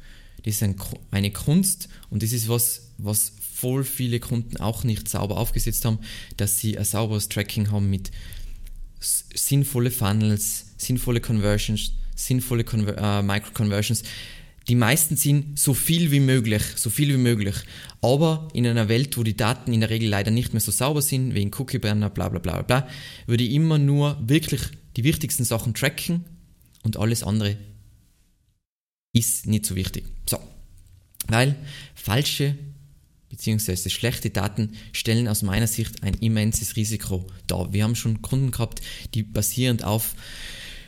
Das 0.43 0.55
ist 0.55 0.63
ein, 0.63 0.75
eine 1.11 1.31
Kunst 1.31 1.89
und 2.09 2.23
das 2.23 2.33
ist 2.33 2.47
was, 2.47 2.91
was 2.97 3.33
voll 3.53 3.83
viele 3.83 4.19
Kunden 4.19 4.57
auch 4.57 4.83
nicht 4.83 5.09
sauber 5.09 5.37
aufgesetzt 5.37 5.83
haben, 5.85 5.99
dass 6.37 6.59
sie 6.59 6.77
ein 6.77 6.85
sauberes 6.85 7.29
Tracking 7.29 7.71
haben 7.71 7.89
mit 7.89 8.11
sinnvolle 8.99 9.91
Funnels, 9.91 10.67
sinnvolle 10.77 11.19
Conversions, 11.19 11.93
sinnvolle 12.15 12.63
Conver 12.63 12.97
äh, 12.97 13.23
Micro-Conversions, 13.23 14.03
die 14.69 14.75
meisten 14.75 15.17
sind 15.17 15.57
so 15.57 15.73
viel 15.73 16.11
wie 16.11 16.19
möglich, 16.19 16.61
so 16.75 16.91
viel 16.91 17.09
wie 17.09 17.17
möglich. 17.17 17.55
Aber 18.01 18.47
in 18.53 18.67
einer 18.67 18.87
Welt, 18.87 19.17
wo 19.17 19.23
die 19.23 19.35
Daten 19.35 19.73
in 19.73 19.79
der 19.79 19.89
Regel 19.89 20.07
leider 20.09 20.29
nicht 20.29 20.53
mehr 20.53 20.61
so 20.61 20.71
sauber 20.71 21.01
sind, 21.01 21.33
wegen 21.33 21.51
Cookie-Banner, 21.51 22.11
bla 22.11 22.29
bla 22.29 22.39
bla 22.39 22.61
bla, 22.61 22.87
würde 23.25 23.43
ich 23.43 23.51
immer 23.51 23.79
nur 23.79 24.17
wirklich 24.21 24.61
die 24.95 25.03
wichtigsten 25.03 25.43
Sachen 25.43 25.73
tracken 25.73 26.23
und 26.83 26.97
alles 26.97 27.23
andere 27.23 27.57
ist 29.11 29.47
nicht 29.47 29.65
so 29.65 29.75
wichtig. 29.75 30.05
So. 30.29 30.39
Weil 31.27 31.55
falsche 31.95 32.55
bzw. 33.29 33.89
schlechte 33.89 34.29
Daten 34.29 34.73
stellen 34.93 35.27
aus 35.27 35.41
meiner 35.41 35.67
Sicht 35.67 36.03
ein 36.03 36.13
immenses 36.15 36.75
Risiko 36.75 37.25
dar. 37.47 37.73
Wir 37.73 37.83
haben 37.83 37.95
schon 37.95 38.21
Kunden 38.21 38.51
gehabt, 38.51 38.81
die 39.15 39.23
basierend 39.23 39.83
auf 39.83 40.15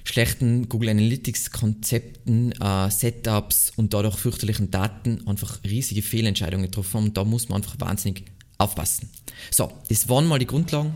schlechten 0.04 0.70
Google 0.70 0.90
Analytics 0.90 1.52
Konzepten, 1.52 2.52
äh, 2.54 2.90
Setups 2.90 3.74
und 3.76 3.94
dadurch 3.94 4.18
fürchterlichen 4.18 4.72
Daten 4.72 5.28
einfach 5.28 5.64
riesige 5.64 6.02
Fehlentscheidungen 6.02 6.66
getroffen 6.66 6.94
haben. 6.96 7.04
Und 7.06 7.18
da 7.18 7.24
muss 7.24 7.50
man 7.50 7.62
einfach 7.62 7.80
wahnsinnig 7.80 8.26
aufpassen. 8.58 9.10
So, 9.50 9.72
das 9.90 10.08
waren 10.10 10.28
mal 10.28 10.40
die 10.40 10.48
Grundlagen. 10.48 10.94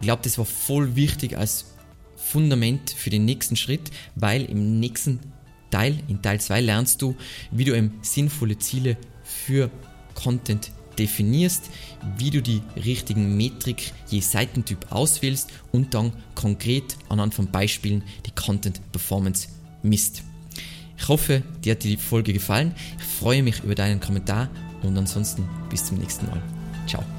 Ich 0.00 0.06
glaube, 0.06 0.22
das 0.22 0.38
war 0.38 0.44
voll 0.44 0.96
wichtig 0.96 1.36
als 1.36 1.66
Fundament 2.16 2.90
für 2.90 3.10
den 3.10 3.24
nächsten 3.24 3.56
Schritt, 3.56 3.90
weil 4.14 4.44
im 4.44 4.80
nächsten 4.80 5.18
Teil, 5.70 5.98
in 6.08 6.22
Teil 6.22 6.40
2, 6.40 6.60
lernst 6.60 7.02
du, 7.02 7.16
wie 7.50 7.64
du 7.64 7.76
eben 7.76 7.98
sinnvolle 8.02 8.58
Ziele 8.58 8.96
für 9.22 9.70
Content 10.14 10.72
definierst, 10.98 11.70
wie 12.16 12.30
du 12.30 12.42
die 12.42 12.62
richtigen 12.76 13.36
Metrik 13.36 13.92
je 14.08 14.20
Seitentyp 14.20 14.90
auswählst 14.90 15.50
und 15.72 15.94
dann 15.94 16.12
konkret 16.34 16.96
anhand 17.08 17.34
von 17.34 17.50
Beispielen 17.50 18.02
die 18.26 18.32
Content 18.32 18.80
Performance 18.92 19.48
misst. 19.82 20.22
Ich 20.96 21.08
hoffe, 21.08 21.42
dir 21.64 21.72
hat 21.72 21.84
die 21.84 21.96
Folge 21.96 22.32
gefallen. 22.32 22.74
Ich 22.98 23.04
freue 23.04 23.42
mich 23.42 23.62
über 23.62 23.74
deinen 23.74 24.00
Kommentar 24.00 24.50
und 24.82 24.98
ansonsten 24.98 25.48
bis 25.70 25.84
zum 25.84 25.98
nächsten 25.98 26.26
Mal. 26.26 26.42
Ciao. 26.86 27.17